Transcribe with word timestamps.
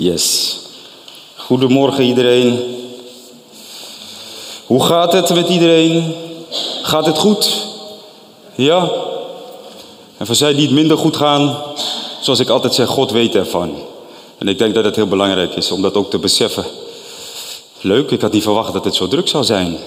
Yes. 0.00 0.58
Goedemorgen 1.36 2.04
iedereen. 2.04 2.76
Hoe 4.66 4.84
gaat 4.84 5.12
het 5.12 5.34
met 5.34 5.48
iedereen? 5.48 6.14
Gaat 6.82 7.06
het 7.06 7.18
goed? 7.18 7.66
Ja? 8.54 8.90
En 10.16 10.26
voor 10.26 10.34
zij 10.34 10.54
die 10.54 10.62
het 10.62 10.74
minder 10.74 10.98
goed 10.98 11.16
gaan, 11.16 11.56
zoals 12.20 12.40
ik 12.40 12.48
altijd 12.48 12.74
zeg, 12.74 12.88
God 12.88 13.10
weet 13.10 13.34
ervan. 13.34 13.74
En 14.38 14.48
ik 14.48 14.58
denk 14.58 14.74
dat 14.74 14.84
het 14.84 14.96
heel 14.96 15.06
belangrijk 15.06 15.54
is 15.54 15.70
om 15.70 15.82
dat 15.82 15.94
ook 15.94 16.10
te 16.10 16.18
beseffen. 16.18 16.64
Leuk, 17.80 18.10
ik 18.10 18.20
had 18.20 18.32
niet 18.32 18.42
verwacht 18.42 18.72
dat 18.72 18.84
het 18.84 18.94
zo 18.94 19.08
druk 19.08 19.28
zou 19.28 19.44
zijn. 19.44 19.78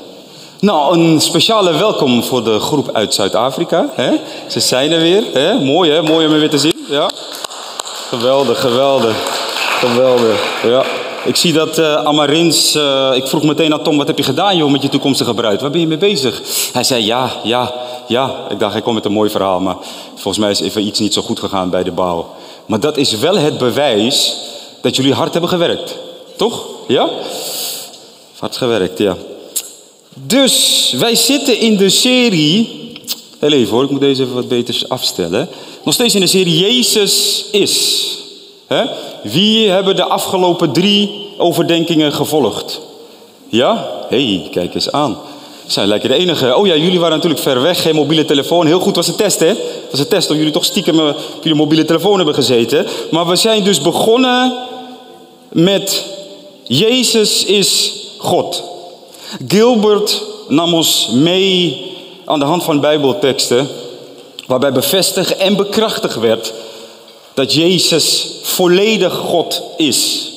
Nou, 0.59 0.99
een 0.99 1.21
speciale 1.21 1.77
welkom 1.77 2.23
voor 2.23 2.43
de 2.43 2.59
groep 2.59 2.89
uit 2.91 3.13
Zuid-Afrika. 3.13 3.89
Ze 4.47 4.59
zijn 4.59 4.91
er 4.91 5.01
weer. 5.01 5.23
Hè? 5.33 5.59
Mooi 5.59 5.91
hè, 5.91 6.01
mooi 6.01 6.27
om 6.27 6.33
er 6.33 6.39
weer 6.39 6.49
te 6.49 6.59
zien. 6.59 6.85
Ja? 6.89 7.09
Geweldig, 8.09 8.59
geweldig, 8.59 9.42
geweldig. 9.89 10.63
Ja. 10.63 10.85
Ik 11.25 11.35
zie 11.35 11.53
dat 11.53 11.79
uh, 11.79 11.93
Amarins, 11.93 12.75
uh, 12.75 13.11
ik 13.15 13.27
vroeg 13.27 13.43
meteen 13.43 13.73
aan 13.73 13.83
Tom, 13.83 13.97
wat 13.97 14.07
heb 14.07 14.17
je 14.17 14.23
gedaan 14.23 14.57
joh 14.57 14.71
met 14.71 14.81
je 14.81 14.89
toekomstige 14.89 15.33
bruid? 15.33 15.61
Waar 15.61 15.71
ben 15.71 15.79
je 15.79 15.87
mee 15.87 15.97
bezig? 15.97 16.41
Hij 16.73 16.83
zei 16.83 17.05
ja, 17.05 17.31
ja, 17.43 17.73
ja. 18.07 18.35
Ik 18.49 18.59
dacht, 18.59 18.73
hij 18.73 18.81
komt 18.81 18.95
met 18.95 19.05
een 19.05 19.11
mooi 19.11 19.29
verhaal, 19.29 19.59
maar 19.59 19.75
volgens 20.09 20.37
mij 20.37 20.51
is 20.51 20.59
even 20.59 20.85
iets 20.85 20.99
niet 20.99 21.13
zo 21.13 21.21
goed 21.21 21.39
gegaan 21.39 21.69
bij 21.69 21.83
de 21.83 21.91
bouw. 21.91 22.29
Maar 22.65 22.79
dat 22.79 22.97
is 22.97 23.17
wel 23.17 23.37
het 23.37 23.57
bewijs 23.57 24.35
dat 24.81 24.95
jullie 24.95 25.13
hard 25.13 25.31
hebben 25.31 25.49
gewerkt. 25.49 25.95
Toch? 26.35 26.65
Ja? 26.87 27.09
Hard 28.39 28.57
gewerkt, 28.57 28.97
ja. 28.97 29.17
Dus 30.13 30.93
wij 30.99 31.15
zitten 31.15 31.59
in 31.59 31.77
de 31.77 31.89
serie. 31.89 32.91
Heel 33.39 33.51
even 33.51 33.73
hoor, 33.73 33.83
ik 33.83 33.89
moet 33.89 33.99
deze 33.99 34.21
even 34.21 34.35
wat 34.35 34.47
beter 34.47 34.83
afstellen. 34.87 35.49
Nog 35.83 35.93
steeds 35.93 36.15
in 36.15 36.21
de 36.21 36.27
serie 36.27 36.59
Jezus 36.59 37.45
is. 37.51 38.07
Wie 39.23 39.69
hebben 39.69 39.95
de 39.95 40.05
afgelopen 40.05 40.71
drie 40.71 41.29
overdenkingen 41.37 42.13
gevolgd? 42.13 42.81
Ja? 43.49 43.87
Hey, 44.09 44.47
kijk 44.51 44.73
eens 44.73 44.91
aan. 44.91 45.17
Zijn 45.67 45.87
lijken 45.87 46.09
de 46.09 46.15
enige. 46.15 46.55
Oh 46.55 46.67
ja, 46.67 46.75
jullie 46.75 46.99
waren 46.99 47.15
natuurlijk 47.15 47.41
ver 47.41 47.61
weg, 47.61 47.81
geen 47.81 47.95
mobiele 47.95 48.25
telefoon. 48.25 48.65
Heel 48.65 48.79
goed 48.79 48.95
was 48.95 49.07
het 49.07 49.17
test, 49.17 49.39
hè? 49.39 49.53
Was 49.91 49.99
een 49.99 50.07
test 50.07 50.29
of 50.29 50.35
jullie 50.35 50.51
toch 50.51 50.65
stiekem 50.65 50.99
op 50.99 51.17
jullie 51.41 51.57
mobiele 51.57 51.85
telefoon 51.85 52.15
hebben 52.15 52.35
gezeten. 52.35 52.85
Maar 53.11 53.27
we 53.27 53.35
zijn 53.35 53.63
dus 53.63 53.81
begonnen 53.81 54.53
met 55.49 56.05
Jezus 56.63 57.45
is 57.45 57.93
God. 58.17 58.63
Gilbert 59.47 60.23
nam 60.47 60.73
ons 60.73 61.09
mee 61.13 61.85
aan 62.25 62.39
de 62.39 62.45
hand 62.45 62.63
van 62.63 62.79
Bijbelteksten, 62.79 63.67
waarbij 64.47 64.71
bevestigd 64.71 65.37
en 65.37 65.55
bekrachtigd 65.55 66.19
werd 66.19 66.53
dat 67.33 67.53
Jezus 67.53 68.27
volledig 68.41 69.13
God 69.13 69.61
is. 69.77 70.31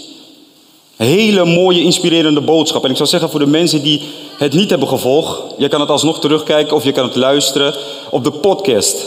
Hele 0.96 1.44
mooie, 1.44 1.82
inspirerende 1.82 2.40
boodschap. 2.40 2.84
En 2.84 2.90
ik 2.90 2.96
zou 2.96 3.08
zeggen 3.08 3.30
voor 3.30 3.40
de 3.40 3.46
mensen 3.46 3.82
die 3.82 4.02
het 4.38 4.52
niet 4.52 4.70
hebben 4.70 4.88
gevolgd, 4.88 5.40
je 5.58 5.68
kan 5.68 5.80
het 5.80 5.90
alsnog 5.90 6.20
terugkijken 6.20 6.76
of 6.76 6.84
je 6.84 6.92
kan 6.92 7.04
het 7.04 7.16
luisteren 7.16 7.74
op 8.10 8.24
de 8.24 8.30
podcast. 8.30 9.06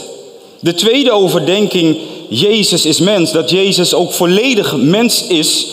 De 0.60 0.74
tweede 0.74 1.12
overdenking, 1.12 1.98
Jezus 2.28 2.84
is 2.84 3.00
mens, 3.00 3.32
dat 3.32 3.50
Jezus 3.50 3.94
ook 3.94 4.12
volledig 4.12 4.76
mens 4.76 5.26
is, 5.26 5.66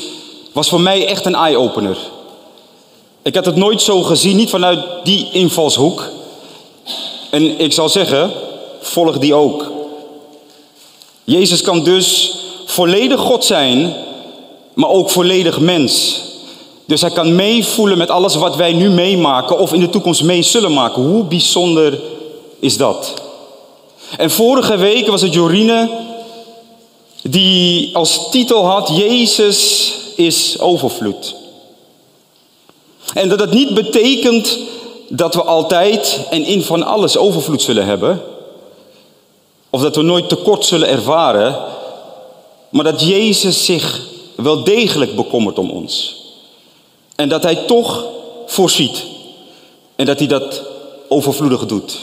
was 0.52 0.70
voor 0.70 0.82
mij 0.82 1.08
echt 1.08 1.26
een 1.26 1.36
eye-opener. 1.36 1.98
Ik 3.22 3.36
had 3.36 3.46
het 3.46 3.56
nooit 3.56 3.82
zo 3.82 4.02
gezien, 4.02 4.36
niet 4.36 4.50
vanuit 4.50 4.80
die 5.04 5.28
invalshoek. 5.32 6.10
En 7.30 7.60
ik 7.60 7.74
zal 7.74 7.90
zeggen, 7.90 8.32
volg 8.80 9.18
die 9.18 9.34
ook. 9.34 9.67
Jezus 11.30 11.62
kan 11.62 11.84
dus 11.84 12.36
volledig 12.66 13.20
God 13.20 13.46
zijn, 13.46 13.96
maar 14.74 14.90
ook 14.90 15.10
volledig 15.10 15.60
mens. 15.60 16.22
Dus 16.86 17.02
hij 17.02 17.10
kan 17.10 17.36
meevoelen 17.36 17.98
met 17.98 18.10
alles 18.10 18.36
wat 18.36 18.56
wij 18.56 18.74
nu 18.74 18.90
meemaken 18.90 19.60
of 19.60 19.74
in 19.74 19.80
de 19.80 19.90
toekomst 19.90 20.24
mee 20.24 20.42
zullen 20.42 20.74
maken. 20.74 21.04
Hoe 21.04 21.24
bijzonder 21.24 22.00
is 22.60 22.78
dat? 22.78 23.14
En 24.18 24.32
vorige 24.32 24.78
week 24.78 25.08
was 25.08 25.22
het 25.22 25.34
Jorine 25.34 25.90
die 27.24 27.96
als 27.96 28.30
titel 28.32 28.66
had: 28.66 28.92
Jezus 28.96 29.94
is 30.16 30.60
overvloed. 30.60 31.36
En 33.14 33.30
dat 33.30 33.40
het 33.40 33.52
niet 33.52 33.74
betekent 33.74 34.60
dat 35.10 35.36
we 35.36 35.44
altijd 35.44 36.20
en 36.30 36.44
in 36.44 36.64
van 36.64 36.84
alles 36.84 37.18
overvloed 37.18 37.62
zullen 37.62 37.86
hebben. 37.86 38.22
Of 39.70 39.82
dat 39.82 39.96
we 39.96 40.02
nooit 40.02 40.30
tekort 40.30 40.66
zullen 40.66 40.88
ervaren. 40.88 41.56
Maar 42.70 42.84
dat 42.84 43.02
Jezus 43.08 43.66
zich 43.66 44.02
wel 44.36 44.64
degelijk 44.64 45.16
bekommert 45.16 45.60
om 45.60 45.70
ons. 45.70 46.16
En 47.16 47.30
dat 47.30 47.44
Hij 47.44 47.56
toch 47.56 48.06
voorziet. 48.46 49.04
En 49.96 50.06
dat 50.06 50.18
Hij 50.18 50.28
dat 50.28 50.62
overvloedig 51.08 51.66
doet. 51.66 51.98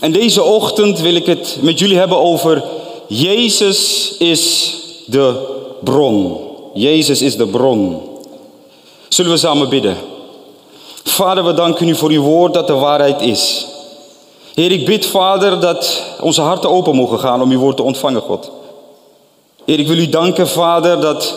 En 0.00 0.12
deze 0.12 0.42
ochtend 0.42 1.00
wil 1.00 1.14
ik 1.14 1.26
het 1.26 1.58
met 1.60 1.78
jullie 1.78 1.98
hebben 1.98 2.18
over 2.18 2.64
Jezus 3.06 4.12
is 4.18 4.74
de 5.06 5.34
bron. 5.82 6.40
Jezus 6.74 7.22
is 7.22 7.36
de 7.36 7.46
bron. 7.46 8.02
Zullen 9.08 9.30
we 9.30 9.36
samen 9.36 9.68
bidden? 9.68 9.96
Vader, 11.04 11.44
we 11.44 11.54
danken 11.54 11.88
u 11.88 11.94
voor 11.94 12.10
uw 12.10 12.22
woord 12.22 12.54
dat 12.54 12.66
de 12.66 12.72
waarheid 12.72 13.20
is. 13.20 13.66
Heer, 14.54 14.70
ik 14.70 14.86
bid, 14.86 15.06
Vader, 15.06 15.60
dat 15.60 16.02
onze 16.20 16.40
harten 16.40 16.70
open 16.70 16.94
mogen 16.94 17.18
gaan 17.18 17.42
om 17.42 17.50
uw 17.50 17.58
woord 17.58 17.76
te 17.76 17.82
ontvangen, 17.82 18.20
God. 18.20 18.50
Heer, 19.64 19.78
ik 19.78 19.86
wil 19.86 19.98
u 19.98 20.08
danken, 20.08 20.48
Vader, 20.48 21.00
dat 21.00 21.36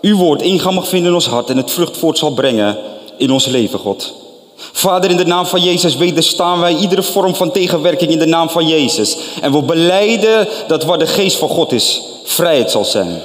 uw 0.00 0.16
woord 0.16 0.42
ingang 0.42 0.74
mag 0.74 0.88
vinden 0.88 1.08
in 1.08 1.14
ons 1.14 1.26
hart 1.26 1.50
en 1.50 1.56
het 1.56 1.70
vrucht 1.70 1.96
voort 1.96 2.18
zal 2.18 2.34
brengen 2.34 2.78
in 3.16 3.30
ons 3.30 3.46
leven, 3.46 3.78
God. 3.78 4.14
Vader, 4.56 5.10
in 5.10 5.16
de 5.16 5.24
naam 5.24 5.46
van 5.46 5.62
Jezus 5.62 5.96
wederstaan 5.96 6.60
wij 6.60 6.76
iedere 6.76 7.02
vorm 7.02 7.34
van 7.34 7.50
tegenwerking 7.50 8.10
in 8.10 8.18
de 8.18 8.26
naam 8.26 8.50
van 8.50 8.68
Jezus. 8.68 9.16
En 9.40 9.52
we 9.52 9.62
beleiden 9.62 10.48
dat 10.66 10.84
waar 10.84 10.98
de 10.98 11.06
geest 11.06 11.36
van 11.36 11.48
God 11.48 11.72
is, 11.72 12.02
vrijheid 12.24 12.70
zal 12.70 12.84
zijn. 12.84 13.22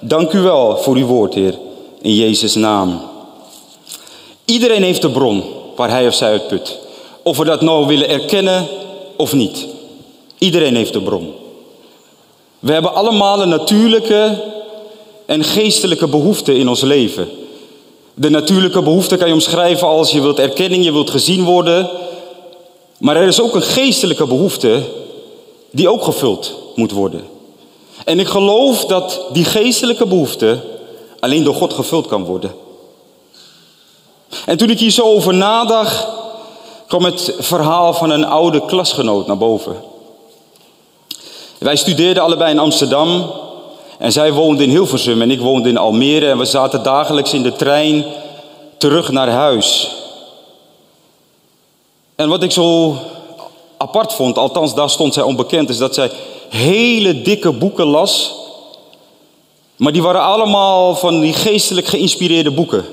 Dank 0.00 0.32
u 0.32 0.40
wel 0.40 0.76
voor 0.76 0.96
uw 0.96 1.06
woord, 1.06 1.34
Heer. 1.34 1.54
In 2.00 2.14
Jezus' 2.14 2.54
naam. 2.54 3.00
Iedereen 4.44 4.82
heeft 4.82 5.02
de 5.02 5.10
bron 5.10 5.44
waar 5.76 5.90
hij 5.90 6.06
of 6.06 6.14
zij 6.14 6.30
uit 6.30 6.48
put. 6.48 6.78
Of 7.26 7.36
we 7.36 7.44
dat 7.44 7.60
nou 7.60 7.86
willen 7.86 8.08
erkennen 8.08 8.66
of 9.16 9.32
niet. 9.32 9.66
Iedereen 10.38 10.76
heeft 10.76 10.92
de 10.92 11.02
bron. 11.02 11.34
We 12.58 12.72
hebben 12.72 12.94
allemaal 12.94 13.42
een 13.42 13.48
natuurlijke 13.48 14.42
en 15.24 15.44
geestelijke 15.44 16.06
behoefte 16.06 16.54
in 16.54 16.68
ons 16.68 16.80
leven. 16.80 17.28
De 18.14 18.28
natuurlijke 18.28 18.82
behoefte 18.82 19.16
kan 19.16 19.28
je 19.28 19.34
omschrijven 19.34 19.86
als 19.86 20.10
je 20.10 20.20
wilt 20.20 20.38
erkenning, 20.38 20.84
je 20.84 20.92
wilt 20.92 21.10
gezien 21.10 21.44
worden. 21.44 21.90
Maar 22.98 23.16
er 23.16 23.28
is 23.28 23.40
ook 23.40 23.54
een 23.54 23.62
geestelijke 23.62 24.26
behoefte 24.26 24.82
die 25.70 25.88
ook 25.88 26.02
gevuld 26.02 26.54
moet 26.74 26.92
worden. 26.92 27.24
En 28.04 28.20
ik 28.20 28.28
geloof 28.28 28.84
dat 28.84 29.20
die 29.32 29.44
geestelijke 29.44 30.06
behoefte 30.06 30.58
alleen 31.20 31.44
door 31.44 31.54
God 31.54 31.72
gevuld 31.72 32.06
kan 32.06 32.24
worden. 32.24 32.54
En 34.44 34.56
toen 34.56 34.70
ik 34.70 34.78
hier 34.78 34.90
zo 34.90 35.02
over 35.02 35.34
nadacht, 35.34 36.15
kwam 36.86 37.04
het 37.04 37.34
verhaal 37.38 37.94
van 37.94 38.10
een 38.10 38.24
oude 38.24 38.64
klasgenoot 38.64 39.26
naar 39.26 39.38
boven. 39.38 39.76
Wij 41.58 41.76
studeerden 41.76 42.22
allebei 42.22 42.50
in 42.50 42.58
Amsterdam 42.58 43.30
en 43.98 44.12
zij 44.12 44.32
woonde 44.32 44.62
in 44.62 44.70
Hilversum 44.70 45.22
en 45.22 45.30
ik 45.30 45.40
woonde 45.40 45.68
in 45.68 45.76
Almere 45.76 46.30
en 46.30 46.38
we 46.38 46.44
zaten 46.44 46.82
dagelijks 46.82 47.32
in 47.32 47.42
de 47.42 47.52
trein 47.52 48.04
terug 48.78 49.10
naar 49.10 49.28
huis. 49.28 49.90
En 52.14 52.28
wat 52.28 52.42
ik 52.42 52.50
zo 52.50 52.96
apart 53.76 54.12
vond, 54.12 54.38
althans 54.38 54.74
daar 54.74 54.90
stond 54.90 55.14
zij 55.14 55.22
onbekend, 55.22 55.68
is 55.68 55.78
dat 55.78 55.94
zij 55.94 56.10
hele 56.48 57.22
dikke 57.22 57.52
boeken 57.52 57.86
las. 57.86 58.34
Maar 59.76 59.92
die 59.92 60.02
waren 60.02 60.22
allemaal 60.22 60.94
van 60.94 61.20
die 61.20 61.32
geestelijk 61.32 61.86
geïnspireerde 61.86 62.50
boeken. 62.50 62.84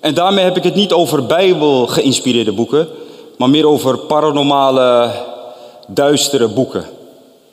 En 0.00 0.14
daarmee 0.14 0.44
heb 0.44 0.56
ik 0.56 0.62
het 0.62 0.74
niet 0.74 0.92
over 0.92 1.26
Bijbel 1.26 1.86
geïnspireerde 1.86 2.52
boeken, 2.52 2.88
maar 3.36 3.50
meer 3.50 3.66
over 3.66 3.98
paranormale, 3.98 5.10
duistere 5.86 6.48
boeken. 6.48 6.84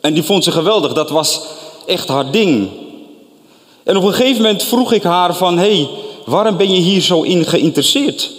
En 0.02 0.14
die 0.14 0.24
vond 0.24 0.44
ze 0.44 0.52
geweldig, 0.52 0.94
dat 0.94 1.10
was 1.10 1.42
echt 1.86 2.08
haar 2.08 2.32
ding. 2.32 2.70
En 3.84 3.98
op 3.98 4.04
een 4.04 4.14
gegeven 4.14 4.42
moment 4.42 4.64
vroeg 4.64 4.94
ik 4.94 5.04
haar 5.04 5.36
van, 5.36 5.58
hé, 5.58 5.76
hey, 5.76 5.90
waarom 6.26 6.58
ben 6.58 6.72
je 6.74 6.82
hier 6.82 7.02
zo 7.02 7.22
in 7.22 7.46
geïnteresseerd? 7.46 8.32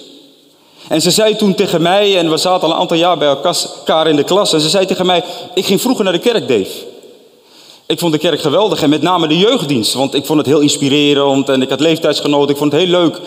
En 0.89 1.01
ze 1.01 1.11
zei 1.11 1.37
toen 1.37 1.55
tegen 1.55 1.83
mij, 1.83 2.19
en 2.19 2.31
we 2.31 2.37
zaten 2.37 2.69
al 2.69 2.75
een 2.75 2.81
aantal 2.81 2.97
jaar 2.97 3.19
bij 3.19 3.29
elkaar 3.29 4.09
in 4.09 4.17
de 4.17 4.25
klas, 4.25 4.53
en 4.53 4.61
ze 4.61 4.69
zei 4.69 4.87
tegen 4.87 5.07
mij, 5.07 5.25
ik 5.55 5.65
ging 5.65 5.81
vroeger 5.81 6.05
naar 6.05 6.13
de 6.13 6.19
kerk, 6.19 6.49
Dave. 6.49 6.93
Ik 7.87 7.99
vond 7.99 8.13
de 8.13 8.19
kerk 8.19 8.41
geweldig 8.41 8.83
en 8.83 8.91
met 8.91 9.03
name 9.03 9.29
de 9.29 9.39
jeugddienst, 9.39 9.95
want 9.95 10.15
ik 10.15 10.27
vond 10.27 10.39
het 10.39 10.49
heel 10.49 10.61
inspirerend 10.61 11.49
en 11.49 11.63
ik 11.63 11.71
had 11.71 11.81
leeftijdsgenoten, 11.81 12.51
ik 12.51 12.57
vond 12.57 12.73
het 12.73 12.81
heel 12.81 12.91
leuk. 12.91 13.21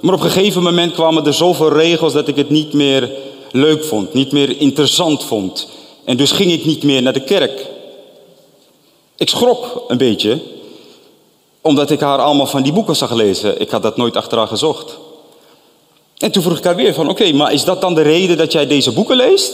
Maar 0.00 0.14
op 0.14 0.20
een 0.20 0.30
gegeven 0.30 0.62
moment 0.62 0.92
kwamen 0.92 1.26
er 1.26 1.34
zoveel 1.34 1.72
regels 1.72 2.12
dat 2.12 2.28
ik 2.28 2.36
het 2.36 2.50
niet 2.50 2.72
meer 2.72 3.10
leuk 3.54 3.84
vond, 3.84 4.14
niet 4.14 4.32
meer 4.32 4.60
interessant 4.60 5.24
vond. 5.24 5.68
En 6.04 6.16
dus 6.16 6.32
ging 6.32 6.52
ik 6.52 6.64
niet 6.64 6.82
meer 6.82 7.02
naar 7.02 7.12
de 7.12 7.24
kerk. 7.24 7.66
Ik 9.16 9.28
schrok 9.28 9.84
een 9.88 9.96
beetje. 9.96 10.38
Omdat 11.60 11.90
ik 11.90 12.00
haar 12.00 12.18
allemaal 12.18 12.46
van 12.46 12.62
die 12.62 12.72
boeken 12.72 12.96
zag 12.96 13.12
lezen. 13.12 13.60
Ik 13.60 13.70
had 13.70 13.82
dat 13.82 13.96
nooit 13.96 14.16
achteraan 14.16 14.48
gezocht. 14.48 14.98
En 16.18 16.30
toen 16.30 16.42
vroeg 16.42 16.58
ik 16.58 16.64
haar 16.64 16.76
weer 16.76 16.94
van, 16.94 17.08
oké, 17.08 17.32
maar 17.32 17.52
is 17.52 17.64
dat 17.64 17.80
dan 17.80 17.94
de 17.94 18.02
reden 18.02 18.36
dat 18.36 18.52
jij 18.52 18.66
deze 18.66 18.92
boeken 18.92 19.16
leest? 19.16 19.52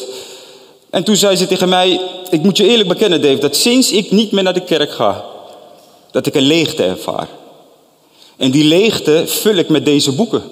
En 0.90 1.04
toen 1.04 1.16
zei 1.16 1.36
ze 1.36 1.46
tegen 1.46 1.68
mij, 1.68 2.00
ik 2.30 2.42
moet 2.42 2.56
je 2.56 2.68
eerlijk 2.68 2.88
bekennen 2.88 3.22
Dave, 3.22 3.38
dat 3.38 3.56
sinds 3.56 3.92
ik 3.92 4.10
niet 4.10 4.32
meer 4.32 4.42
naar 4.42 4.54
de 4.54 4.64
kerk 4.64 4.92
ga, 4.92 5.24
dat 6.10 6.26
ik 6.26 6.34
een 6.34 6.42
leegte 6.42 6.84
ervaar. 6.84 7.28
En 8.36 8.50
die 8.50 8.64
leegte 8.64 9.22
vul 9.26 9.54
ik 9.54 9.68
met 9.68 9.84
deze 9.84 10.12
boeken. 10.12 10.42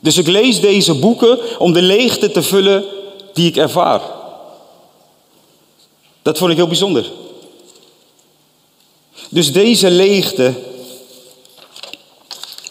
Dus 0.00 0.16
ik 0.16 0.26
lees 0.26 0.60
deze 0.60 0.94
boeken 0.94 1.38
om 1.58 1.72
de 1.72 1.82
leegte 1.82 2.30
te 2.30 2.42
vullen 2.42 2.84
die 3.32 3.48
ik 3.48 3.56
ervaar. 3.56 4.00
Dat 6.22 6.38
vond 6.38 6.50
ik 6.50 6.56
heel 6.56 6.66
bijzonder. 6.66 7.10
Dus 9.30 9.52
deze 9.52 9.90
leegte, 9.90 10.52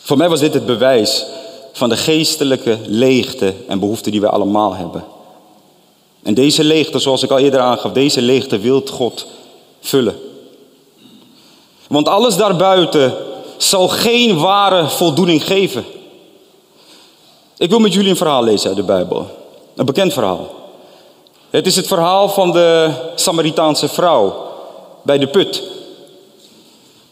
voor 0.02 0.18
mij 0.18 0.30
was 0.30 0.40
dit 0.40 0.54
het 0.54 0.66
bewijs 0.66 1.26
van 1.74 1.90
de 1.90 1.98
geestelijke 1.98 2.78
leegte 2.86 3.54
en 3.68 3.80
behoefte 3.80 4.10
die 4.10 4.22
we 4.22 4.30
allemaal 4.30 4.76
hebben. 4.76 5.06
En 6.24 6.34
deze 6.34 6.64
leegte, 6.64 7.00
zoals 7.00 7.24
ik 7.24 7.32
al 7.32 7.38
eerder 7.38 7.60
aangaf, 7.60 7.92
deze 7.92 8.22
leegte 8.22 8.60
wil 8.60 8.82
God 8.92 9.26
vullen. 9.82 10.20
Want 11.88 12.08
alles 12.08 12.36
daarbuiten 12.36 13.14
zal 13.58 13.88
geen 13.88 14.40
ware 14.40 14.90
voldoening 14.90 15.44
geven. 15.46 15.86
Ik 17.58 17.70
wil 17.70 17.80
met 17.80 17.94
jullie 17.94 18.10
een 18.10 18.18
verhaal 18.18 18.44
lezen 18.44 18.68
uit 18.68 18.78
de 18.78 18.84
Bijbel. 18.84 19.28
Een 19.76 19.86
bekend 19.86 20.14
verhaal. 20.14 20.50
Het 21.50 21.68
is 21.68 21.76
het 21.76 21.88
verhaal 21.88 22.30
van 22.30 22.52
de 22.52 22.90
Samaritaanse 23.16 23.88
vrouw 23.88 24.52
bij 25.02 25.18
de 25.18 25.28
put. 25.28 25.64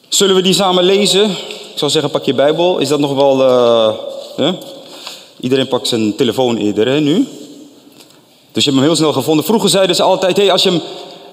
Zullen 0.07 0.35
we 0.35 0.41
die 0.41 0.53
samen 0.53 0.83
lezen? 0.83 1.29
Ik 1.71 1.75
zou 1.75 1.91
zeggen, 1.91 2.11
pak 2.11 2.23
je 2.23 2.33
Bijbel. 2.33 2.77
Is 2.77 2.87
dat 2.87 2.99
nog 2.99 3.13
wel. 3.13 3.41
Uh, 4.39 4.53
Iedereen 5.39 5.67
pakt 5.67 5.87
zijn 5.87 6.15
telefoon 6.15 6.57
eerder 6.57 6.87
hè, 6.87 6.99
nu. 6.99 7.27
Dus 8.51 8.63
je 8.63 8.69
hebt 8.69 8.75
hem 8.75 8.83
heel 8.83 8.95
snel 8.95 9.13
gevonden. 9.13 9.45
Vroeger 9.45 9.69
zeiden 9.69 9.95
ze 9.95 10.03
altijd: 10.03 10.37
hey, 10.37 10.51
als, 10.51 10.63
je 10.63 10.79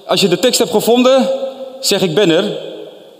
als 0.05 0.21
je 0.21 0.27
de 0.27 0.39
tekst 0.39 0.59
hebt 0.59 0.71
gevonden, 0.71 1.29
zeg 1.79 2.01
ik 2.01 2.15
ben 2.15 2.29
er. 2.29 2.57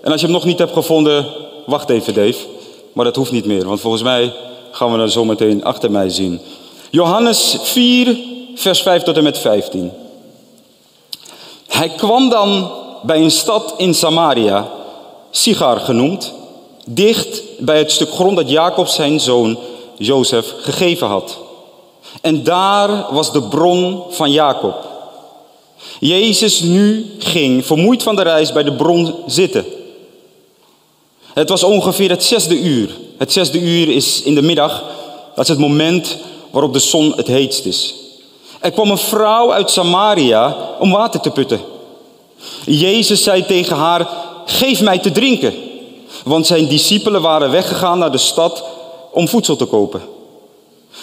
En 0.02 0.12
als 0.12 0.22
je 0.22 0.28
hem 0.28 0.36
nog 0.36 0.46
niet 0.46 0.60
hebt 0.60 0.74
gevonden, 0.74 1.26
wacht 1.66 1.90
even, 1.90 2.14
Dave. 2.14 2.38
Maar 2.94 3.06
dat 3.06 3.16
hoeft 3.16 3.32
niet 3.32 3.46
meer, 3.46 3.68
want 3.68 3.80
volgens 3.80 4.04
mij 4.04 4.34
gaan 4.74 4.92
we 4.92 4.98
dat 4.98 5.12
zo 5.12 5.26
meteen 5.26 5.64
achter 5.64 5.92
mij 5.92 6.10
zien. 6.10 6.40
Johannes 6.90 7.58
4, 7.62 8.18
vers 8.56 8.82
5 8.82 9.04
tot 9.04 9.18
en 9.18 9.24
met 9.24 9.38
15. 9.38 9.92
Hij 11.68 11.90
kwam 11.90 12.30
dan 12.30 12.72
bij 13.04 13.22
een 13.22 13.32
stad 13.32 13.74
in 13.78 13.94
Samaria, 13.94 14.72
Sigar 15.32 15.80
genoemd, 15.80 16.34
dicht 16.86 17.42
bij 17.60 17.78
het 17.78 17.92
stuk 17.92 18.12
grond 18.12 18.36
dat 18.38 18.50
Jacob 18.50 18.88
zijn 18.88 19.20
zoon 19.20 19.58
Jozef 19.98 20.54
gegeven 20.58 21.08
had. 21.08 21.38
En 22.22 22.44
daar 22.44 23.14
was 23.14 23.32
de 23.32 23.42
bron 23.42 24.04
van 24.10 24.32
Jacob. 24.32 24.76
Jezus 26.00 26.60
nu 26.60 27.16
ging, 27.20 27.66
vermoeid 27.66 28.04
van 28.04 28.16
de 28.16 28.22
reis, 28.22 28.52
bij 28.52 28.64
de 28.64 28.74
bron 28.74 29.16
zitten. 29.28 29.66
Het 31.34 31.50
was 31.50 31.64
ongeveer 31.64 32.10
het 32.10 32.24
zesde 32.24 32.60
uur. 32.60 32.90
Het 33.18 33.34
zesde 33.34 33.60
uur 33.60 33.90
is 33.90 34.22
in 34.22 34.36
de 34.36 34.42
middag. 34.42 34.84
Dat 35.36 35.44
is 35.44 35.50
het 35.50 35.60
moment 35.60 36.18
waarop 36.52 36.74
de 36.74 36.80
zon 36.80 37.14
het 37.16 37.28
heetst 37.28 37.66
is. 37.66 37.96
Er 38.60 38.72
kwam 38.72 38.92
een 38.92 38.98
vrouw 38.98 39.54
uit 39.54 39.72
Samaria 39.72 40.58
om 40.80 40.92
water 40.92 41.20
te 41.20 41.30
putten. 41.30 41.62
Jezus 42.66 43.24
zei 43.24 43.46
tegen 43.46 43.76
haar: 43.76 44.10
Geef 44.46 44.82
mij 44.82 45.00
te 45.00 45.12
drinken. 45.12 45.54
Want 46.24 46.48
zijn 46.48 46.68
discipelen 46.68 47.22
waren 47.22 47.52
weggegaan 47.52 48.00
naar 48.00 48.12
de 48.12 48.18
stad 48.18 48.64
om 49.12 49.28
voedsel 49.28 49.56
te 49.56 49.66
kopen. 49.66 50.02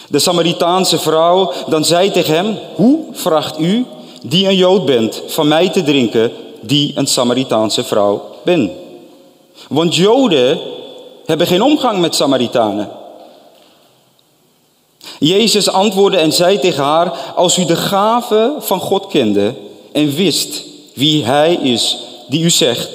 De 0.09 0.19
Samaritaanse 0.19 0.99
vrouw 0.99 1.53
dan 1.69 1.85
zei 1.85 2.11
tegen 2.11 2.35
hem: 2.35 2.59
Hoe 2.75 2.99
vraagt 3.13 3.59
u, 3.59 3.87
die 4.23 4.49
een 4.49 4.57
Jood 4.57 4.85
bent, 4.85 5.23
van 5.27 5.49
mij 5.49 5.69
te 5.69 5.83
drinken, 5.83 6.33
die 6.61 6.93
een 6.95 7.07
Samaritaanse 7.07 7.85
vrouw 7.85 8.25
ben? 8.43 8.80
Want 9.71 9.95
Joden 9.95 10.59
hebben 11.27 11.47
geen 11.47 11.63
omgang 11.63 11.99
met 11.99 12.15
Samaritanen. 12.15 12.91
Jezus 15.19 15.69
antwoordde 15.69 16.19
en 16.19 16.33
zei 16.33 16.59
tegen 16.59 16.85
haar: 16.85 17.33
Als 17.35 17.59
u 17.59 17.65
de 17.65 17.77
gave 17.77 18.55
van 18.59 18.81
God 18.81 19.07
kende 19.07 19.55
en 19.93 20.15
wist 20.15 20.65
wie 20.95 21.25
Hij 21.25 21.55
is 21.55 21.99
die 22.29 22.43
u 22.43 22.51
zegt, 22.51 22.91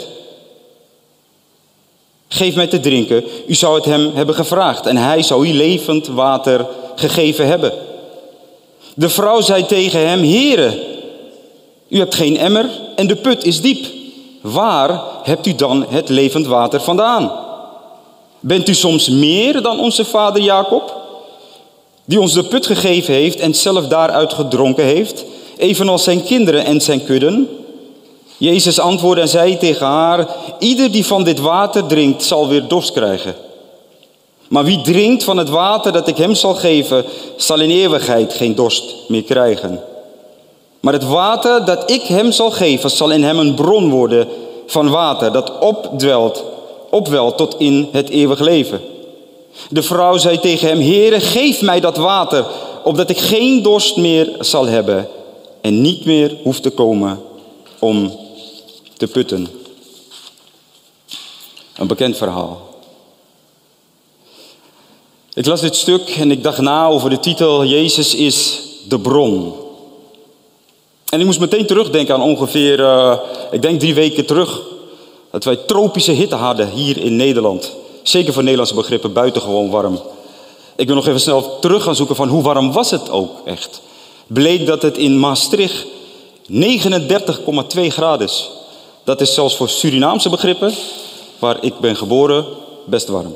geef 2.27 2.55
mij 2.55 2.67
te 2.67 2.79
drinken, 2.79 3.23
u 3.47 3.53
zou 3.53 3.75
het 3.75 3.85
hem 3.85 4.11
hebben 4.13 4.35
gevraagd 4.35 4.85
en 4.85 4.97
hij 4.97 5.23
zou 5.23 5.47
u 5.47 5.53
levend 5.53 6.07
water 6.07 6.67
gegeven 6.95 7.47
hebben. 7.47 7.73
De 8.93 9.09
vrouw 9.09 9.41
zei 9.41 9.65
tegen 9.65 10.07
hem: 10.07 10.19
Heere, 10.19 10.83
u 11.87 11.97
hebt 11.97 12.15
geen 12.15 12.37
emmer 12.37 12.69
en 12.95 13.07
de 13.07 13.15
put 13.15 13.43
is 13.43 13.61
diep. 13.61 13.85
Waar 14.45 15.01
hebt 15.23 15.45
u 15.45 15.55
dan 15.55 15.85
het 15.89 16.09
levend 16.09 16.47
water 16.47 16.81
vandaan? 16.81 17.31
Bent 18.39 18.69
u 18.69 18.73
soms 18.73 19.09
meer 19.09 19.61
dan 19.61 19.79
onze 19.79 20.05
vader 20.05 20.41
Jacob, 20.41 20.93
die 22.05 22.19
ons 22.19 22.33
de 22.33 22.43
put 22.43 22.65
gegeven 22.65 23.13
heeft 23.13 23.39
en 23.39 23.53
zelf 23.53 23.87
daaruit 23.87 24.33
gedronken 24.33 24.83
heeft, 24.83 25.25
evenals 25.57 26.03
zijn 26.03 26.23
kinderen 26.23 26.65
en 26.65 26.81
zijn 26.81 27.05
kudden? 27.05 27.49
Jezus 28.37 28.79
antwoordde 28.79 29.21
en 29.21 29.27
zei 29.27 29.57
tegen 29.57 29.85
haar: 29.85 30.27
Ieder 30.59 30.91
die 30.91 31.05
van 31.05 31.23
dit 31.23 31.39
water 31.39 31.85
drinkt, 31.85 32.23
zal 32.23 32.47
weer 32.47 32.67
dorst 32.67 32.91
krijgen. 32.91 33.35
Maar 34.47 34.63
wie 34.63 34.81
drinkt 34.81 35.23
van 35.23 35.37
het 35.37 35.49
water 35.49 35.91
dat 35.91 36.07
ik 36.07 36.17
hem 36.17 36.35
zal 36.35 36.53
geven, 36.53 37.05
zal 37.35 37.59
in 37.59 37.69
eeuwigheid 37.69 38.33
geen 38.33 38.55
dorst 38.55 38.95
meer 39.07 39.23
krijgen. 39.23 39.94
Maar 40.85 40.93
het 40.93 41.07
water 41.07 41.65
dat 41.65 41.91
ik 41.91 42.01
hem 42.01 42.31
zal 42.31 42.51
geven, 42.51 42.89
zal 42.89 43.11
in 43.11 43.23
hem 43.23 43.39
een 43.39 43.53
bron 43.53 43.89
worden 43.89 44.27
van 44.65 44.89
water 44.89 45.31
dat 45.31 45.59
opdwelt, 45.59 46.43
opwelt 46.89 47.37
tot 47.37 47.55
in 47.57 47.89
het 47.91 48.09
eeuwig 48.09 48.39
leven. 48.39 48.81
De 49.69 49.83
vrouw 49.83 50.17
zei 50.17 50.39
tegen 50.39 50.67
hem, 50.67 50.81
Heere, 50.81 51.19
geef 51.19 51.61
mij 51.61 51.79
dat 51.79 51.97
water, 51.97 52.45
opdat 52.83 53.09
ik 53.09 53.17
geen 53.17 53.61
dorst 53.61 53.97
meer 53.97 54.35
zal 54.39 54.65
hebben 54.65 55.07
en 55.61 55.81
niet 55.81 56.05
meer 56.05 56.37
hoef 56.43 56.59
te 56.59 56.69
komen 56.69 57.21
om 57.79 58.11
te 58.97 59.07
putten. 59.07 59.47
Een 61.75 61.87
bekend 61.87 62.17
verhaal. 62.17 62.61
Ik 65.33 65.45
las 65.45 65.61
dit 65.61 65.75
stuk 65.75 66.09
en 66.09 66.31
ik 66.31 66.43
dacht 66.43 66.61
na 66.61 66.87
over 66.87 67.09
de 67.09 67.19
titel 67.19 67.65
Jezus 67.65 68.15
is 68.15 68.61
de 68.87 68.99
bron. 68.99 69.63
En 71.15 71.21
ik 71.21 71.27
moest 71.27 71.39
meteen 71.39 71.65
terugdenken 71.65 72.15
aan 72.15 72.21
ongeveer, 72.21 72.79
uh, 72.79 73.17
ik 73.51 73.61
denk 73.61 73.79
drie 73.79 73.93
weken 73.93 74.25
terug, 74.25 74.61
dat 75.31 75.43
wij 75.43 75.55
tropische 75.55 76.11
hitte 76.11 76.35
hadden 76.35 76.69
hier 76.69 76.97
in 76.97 77.15
Nederland. 77.15 77.71
Zeker 78.03 78.33
voor 78.33 78.41
Nederlandse 78.41 78.75
begrippen 78.75 79.13
buitengewoon 79.13 79.69
warm. 79.69 79.99
Ik 80.75 80.87
ben 80.87 80.95
nog 80.95 81.07
even 81.07 81.19
snel 81.19 81.59
terug 81.59 81.83
gaan 81.83 81.95
zoeken 81.95 82.15
van 82.15 82.27
hoe 82.27 82.41
warm 82.41 82.71
was 82.71 82.91
het 82.91 83.09
ook 83.09 83.31
echt. 83.45 83.81
Bleek 84.27 84.65
dat 84.65 84.81
het 84.81 84.97
in 84.97 85.19
Maastricht 85.19 85.85
39,2 86.51 87.87
graden 87.87 88.27
is. 88.27 88.49
Dat 89.03 89.21
is 89.21 89.33
zelfs 89.33 89.55
voor 89.55 89.69
Surinaamse 89.69 90.29
begrippen, 90.29 90.73
waar 91.39 91.57
ik 91.61 91.79
ben 91.79 91.95
geboren, 91.95 92.45
best 92.85 93.07
warm. 93.07 93.35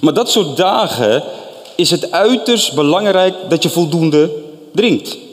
Maar 0.00 0.14
dat 0.14 0.30
soort 0.30 0.56
dagen 0.56 1.22
is 1.76 1.90
het 1.90 2.10
uiterst 2.10 2.74
belangrijk 2.74 3.34
dat 3.48 3.62
je 3.62 3.68
voldoende 3.68 4.30
drinkt. 4.72 5.24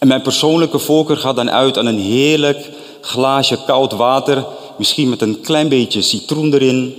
En 0.00 0.08
mijn 0.08 0.22
persoonlijke 0.22 0.78
voorkeur 0.78 1.16
gaat 1.16 1.36
dan 1.36 1.50
uit 1.50 1.78
aan 1.78 1.86
een 1.86 1.98
heerlijk 1.98 2.70
glaasje 3.00 3.58
koud 3.66 3.92
water, 3.92 4.46
misschien 4.76 5.08
met 5.08 5.22
een 5.22 5.40
klein 5.40 5.68
beetje 5.68 6.02
citroen 6.02 6.54
erin. 6.54 6.94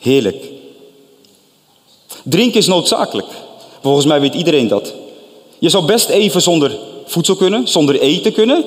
Heerlijk. 0.00 0.44
Drinken 2.22 2.58
is 2.58 2.66
noodzakelijk. 2.66 3.26
Volgens 3.82 4.06
mij 4.06 4.20
weet 4.20 4.34
iedereen 4.34 4.68
dat. 4.68 4.94
Je 5.58 5.68
zou 5.68 5.84
best 5.84 6.08
even 6.08 6.42
zonder 6.42 6.78
voedsel 7.06 7.36
kunnen, 7.36 7.68
zonder 7.68 8.00
eten 8.00 8.32
kunnen, 8.32 8.64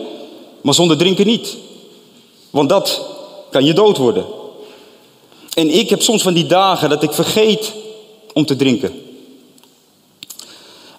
maar 0.62 0.74
zonder 0.74 0.98
drinken 0.98 1.26
niet. 1.26 1.58
Want 2.50 2.70
dat 2.70 3.02
kan 3.50 3.66
je 3.66 3.74
dood 3.74 3.98
worden. 3.98 4.26
En 5.54 5.70
ik 5.70 5.90
heb 5.90 6.02
soms 6.02 6.22
van 6.22 6.34
die 6.34 6.46
dagen 6.46 6.90
dat 6.90 7.04
ik 7.04 7.12
vergeet 7.12 7.74
om 8.34 8.46
te 8.46 8.56
drinken. 8.56 9.02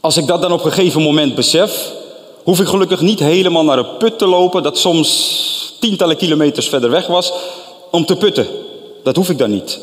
Als 0.00 0.16
ik 0.16 0.26
dat 0.26 0.42
dan 0.42 0.52
op 0.52 0.64
een 0.64 0.72
gegeven 0.72 1.02
moment 1.02 1.34
besef, 1.34 1.92
hoef 2.44 2.60
ik 2.60 2.66
gelukkig 2.66 3.00
niet 3.00 3.18
helemaal 3.18 3.64
naar 3.64 3.78
een 3.78 3.96
put 3.98 4.18
te 4.18 4.26
lopen, 4.26 4.62
dat 4.62 4.78
soms 4.78 5.76
tientallen 5.80 6.16
kilometers 6.16 6.68
verder 6.68 6.90
weg 6.90 7.06
was, 7.06 7.32
om 7.90 8.06
te 8.06 8.16
putten. 8.16 8.46
Dat 9.02 9.16
hoef 9.16 9.30
ik 9.30 9.38
dan 9.38 9.50
niet. 9.50 9.78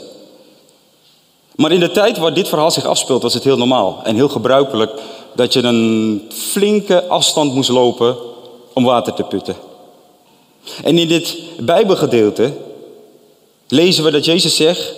Maar 1.55 1.71
in 1.71 1.79
de 1.79 1.91
tijd 1.91 2.17
waar 2.17 2.33
dit 2.33 2.47
verhaal 2.47 2.71
zich 2.71 2.85
afspeelt, 2.85 3.21
was 3.21 3.33
het 3.33 3.43
heel 3.43 3.57
normaal 3.57 3.99
en 4.03 4.15
heel 4.15 4.29
gebruikelijk 4.29 4.91
dat 5.35 5.53
je 5.53 5.63
een 5.63 6.21
flinke 6.33 7.07
afstand 7.07 7.53
moest 7.53 7.69
lopen 7.69 8.15
om 8.73 8.83
water 8.83 9.13
te 9.13 9.23
putten. 9.23 9.55
En 10.83 10.97
in 10.97 11.07
dit 11.07 11.37
Bijbelgedeelte 11.59 12.53
lezen 13.67 14.03
we 14.03 14.11
dat 14.11 14.25
Jezus 14.25 14.55
zegt 14.55 14.93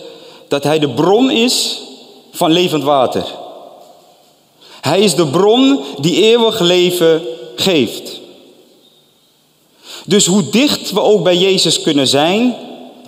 dat 0.47 0.63
hij 0.63 0.79
de 0.79 0.89
bron 0.89 1.31
is 1.31 1.81
van 2.31 2.51
levend 2.51 2.83
water. 2.83 3.25
Hij 4.81 4.99
is 4.99 5.15
de 5.15 5.27
bron 5.27 5.79
die 5.99 6.23
eeuwig 6.23 6.59
leven 6.59 7.21
geeft. 7.61 8.19
Dus 10.05 10.25
hoe 10.25 10.49
dicht 10.49 10.91
we 10.91 11.01
ook 11.01 11.23
bij 11.23 11.37
Jezus 11.37 11.81
kunnen 11.81 12.07
zijn, 12.07 12.55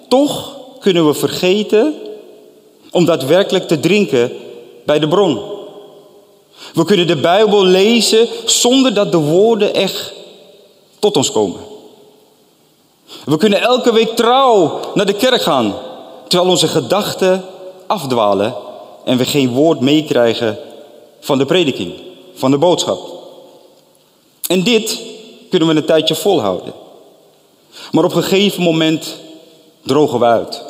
toch 0.08 0.58
kunnen 0.80 1.08
we 1.08 1.14
vergeten 1.14 1.94
om 2.92 3.06
daadwerkelijk 3.06 3.68
te 3.68 3.80
drinken 3.80 4.32
bij 4.86 5.00
de 5.00 5.08
bron. 5.08 5.42
We 6.74 6.86
kunnen 6.86 7.08
de 7.08 7.16
Bijbel 7.16 7.64
lezen 7.64 8.28
zonder 8.46 8.94
dat 8.94 9.12
de 9.12 9.18
woorden 9.18 9.74
echt 9.74 10.14
tot 11.00 11.18
ons 11.18 11.32
komen. 11.32 11.60
We 13.26 13.38
kunnen 13.38 13.62
elke 13.62 13.94
week 13.94 14.16
trouw 14.16 14.80
naar 14.94 15.06
de 15.06 15.14
kerk 15.14 15.42
gaan, 15.42 15.76
terwijl 16.28 16.52
onze 16.52 16.68
gedachten 16.68 17.46
afdwalen 17.88 18.56
en 19.06 19.18
we 19.18 19.26
geen 19.26 19.50
woord 19.50 19.80
meekrijgen 19.80 20.58
van 21.20 21.38
de 21.38 21.46
prediking, 21.46 21.94
van 22.34 22.52
de 22.52 22.58
boodschap. 22.58 23.19
En 24.50 24.64
dit 24.64 25.02
kunnen 25.50 25.68
we 25.68 25.76
een 25.76 25.86
tijdje 25.86 26.16
volhouden. 26.16 26.74
Maar 27.92 28.04
op 28.04 28.14
een 28.14 28.24
gegeven 28.24 28.64
moment 28.64 29.16
drogen 29.86 30.20
we 30.20 30.26
uit. 30.26 30.64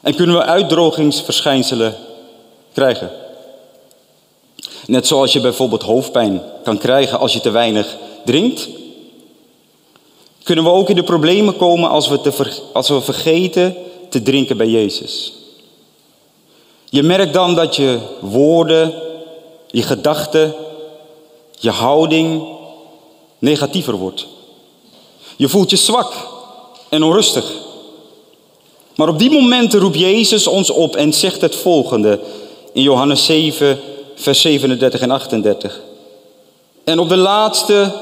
En 0.00 0.14
kunnen 0.14 0.36
we 0.36 0.44
uitdrogingsverschijnselen 0.44 1.96
krijgen. 2.72 3.10
Net 4.86 5.06
zoals 5.06 5.32
je 5.32 5.40
bijvoorbeeld 5.40 5.82
hoofdpijn 5.82 6.42
kan 6.64 6.78
krijgen 6.78 7.18
als 7.18 7.32
je 7.32 7.40
te 7.40 7.50
weinig 7.50 7.96
drinkt. 8.24 8.68
Kunnen 10.42 10.64
we 10.64 10.70
ook 10.70 10.88
in 10.88 10.96
de 10.96 11.02
problemen 11.02 11.56
komen 11.56 11.90
als 11.90 12.08
we, 12.08 12.20
te 12.20 12.60
als 12.72 12.88
we 12.88 13.00
vergeten 13.00 13.76
te 14.08 14.22
drinken 14.22 14.56
bij 14.56 14.68
Jezus. 14.68 15.32
Je 16.84 17.02
merkt 17.02 17.32
dan 17.32 17.54
dat 17.54 17.76
je 17.76 17.98
woorden, 18.20 18.94
je 19.70 19.82
gedachten, 19.82 20.54
je 21.58 21.70
houding 21.70 22.42
negatiever 23.38 23.96
wordt. 23.96 24.26
Je 25.36 25.48
voelt 25.48 25.70
je 25.70 25.76
zwak 25.76 26.12
en 26.88 27.02
onrustig. 27.02 27.52
Maar 28.94 29.08
op 29.08 29.18
die 29.18 29.30
momenten 29.30 29.80
roept 29.80 29.98
Jezus 29.98 30.46
ons 30.46 30.70
op 30.70 30.96
en 30.96 31.12
zegt 31.12 31.40
het 31.40 31.56
volgende 31.56 32.20
in 32.72 32.82
Johannes 32.82 33.24
7, 33.24 33.80
vers 34.14 34.40
37 34.40 35.00
en 35.00 35.10
38. 35.10 35.80
En 36.84 36.98
op 36.98 37.08
de 37.08 37.16
laatste, 37.16 37.92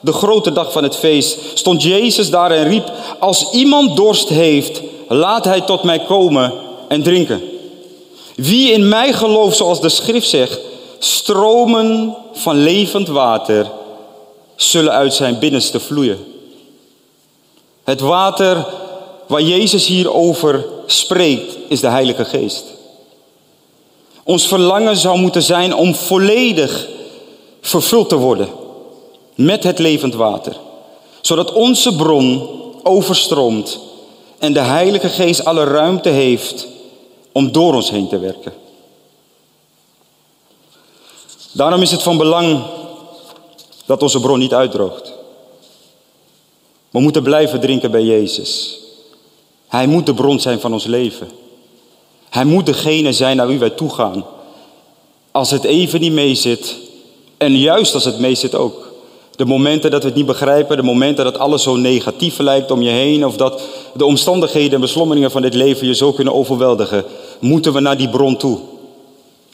de 0.00 0.12
grote 0.12 0.52
dag 0.52 0.72
van 0.72 0.82
het 0.82 0.96
feest, 0.96 1.38
stond 1.54 1.82
Jezus 1.82 2.30
daar 2.30 2.50
en 2.50 2.68
riep, 2.68 2.92
als 3.18 3.50
iemand 3.50 3.96
dorst 3.96 4.28
heeft, 4.28 4.82
laat 5.08 5.44
hij 5.44 5.60
tot 5.60 5.82
mij 5.82 5.98
komen 5.98 6.52
en 6.88 7.02
drinken. 7.02 7.42
Wie 8.36 8.72
in 8.72 8.88
mij 8.88 9.12
gelooft, 9.12 9.56
zoals 9.56 9.80
de 9.80 9.88
schrift 9.88 10.28
zegt, 10.28 10.58
stromen 11.04 12.16
van 12.32 12.56
levend 12.56 13.08
water 13.08 13.70
zullen 14.56 14.92
uit 14.92 15.14
zijn 15.14 15.38
binnenste 15.38 15.80
vloeien. 15.80 16.18
Het 17.84 18.00
water 18.00 18.66
waar 19.26 19.42
Jezus 19.42 19.86
hier 19.86 20.12
over 20.14 20.64
spreekt, 20.86 21.56
is 21.68 21.80
de 21.80 21.88
Heilige 21.88 22.24
Geest. 22.24 22.64
Ons 24.24 24.46
verlangen 24.46 24.96
zou 24.96 25.18
moeten 25.18 25.42
zijn 25.42 25.74
om 25.74 25.94
volledig 25.94 26.88
vervuld 27.60 28.08
te 28.08 28.16
worden 28.16 28.48
met 29.34 29.62
het 29.62 29.78
levend 29.78 30.14
water, 30.14 30.56
zodat 31.20 31.52
onze 31.52 31.96
bron 31.96 32.48
overstroomt 32.82 33.78
en 34.38 34.52
de 34.52 34.60
Heilige 34.60 35.08
Geest 35.08 35.44
alle 35.44 35.64
ruimte 35.64 36.08
heeft 36.08 36.66
om 37.32 37.52
door 37.52 37.74
ons 37.74 37.90
heen 37.90 38.08
te 38.08 38.18
werken. 38.18 38.61
Daarom 41.52 41.82
is 41.82 41.90
het 41.90 42.02
van 42.02 42.16
belang 42.16 42.62
dat 43.86 44.02
onze 44.02 44.20
bron 44.20 44.38
niet 44.38 44.54
uitdroogt. 44.54 45.12
We 46.90 47.00
moeten 47.00 47.22
blijven 47.22 47.60
drinken 47.60 47.90
bij 47.90 48.04
Jezus. 48.04 48.78
Hij 49.68 49.86
moet 49.86 50.06
de 50.06 50.14
bron 50.14 50.40
zijn 50.40 50.60
van 50.60 50.72
ons 50.72 50.84
leven. 50.84 51.30
Hij 52.28 52.44
moet 52.44 52.66
degene 52.66 53.12
zijn 53.12 53.36
naar 53.36 53.46
wie 53.46 53.58
wij 53.58 53.70
toegaan. 53.70 54.24
Als 55.30 55.50
het 55.50 55.64
even 55.64 56.00
niet 56.00 56.12
meezit, 56.12 56.76
en 57.36 57.58
juist 57.58 57.94
als 57.94 58.04
het 58.04 58.18
meezit 58.18 58.54
ook. 58.54 58.90
De 59.36 59.44
momenten 59.44 59.90
dat 59.90 60.02
we 60.02 60.08
het 60.08 60.16
niet 60.16 60.26
begrijpen, 60.26 60.76
de 60.76 60.82
momenten 60.82 61.24
dat 61.24 61.38
alles 61.38 61.62
zo 61.62 61.76
negatief 61.76 62.38
lijkt 62.38 62.70
om 62.70 62.82
je 62.82 62.90
heen, 62.90 63.26
of 63.26 63.36
dat 63.36 63.62
de 63.94 64.04
omstandigheden 64.04 64.74
en 64.74 64.80
beslommeringen 64.80 65.30
van 65.30 65.42
dit 65.42 65.54
leven 65.54 65.86
je 65.86 65.94
zo 65.94 66.12
kunnen 66.12 66.34
overweldigen, 66.34 67.04
moeten 67.38 67.72
we 67.72 67.80
naar 67.80 67.96
die 67.96 68.08
bron 68.08 68.36
toe, 68.36 68.58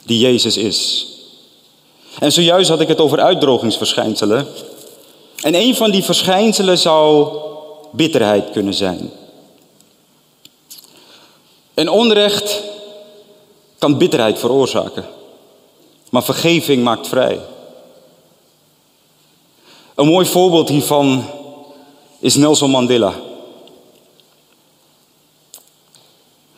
die 0.05 0.19
Jezus 0.19 0.57
is. 0.57 1.07
En 2.19 2.31
zojuist 2.31 2.69
had 2.69 2.81
ik 2.81 2.87
het 2.87 2.99
over 2.99 3.19
uitdrogingsverschijnselen. 3.19 4.47
En 5.41 5.55
een 5.55 5.75
van 5.75 5.91
die 5.91 6.03
verschijnselen 6.03 6.77
zou 6.77 7.27
bitterheid 7.91 8.49
kunnen 8.51 8.73
zijn. 8.73 9.11
En 11.73 11.89
onrecht 11.89 12.63
kan 13.77 13.97
bitterheid 13.97 14.39
veroorzaken. 14.39 15.05
Maar 16.09 16.23
vergeving 16.23 16.83
maakt 16.83 17.07
vrij. 17.07 17.39
Een 19.95 20.07
mooi 20.07 20.25
voorbeeld 20.25 20.69
hiervan 20.69 21.25
is 22.19 22.35
Nelson 22.35 22.69
Mandela. 22.69 23.13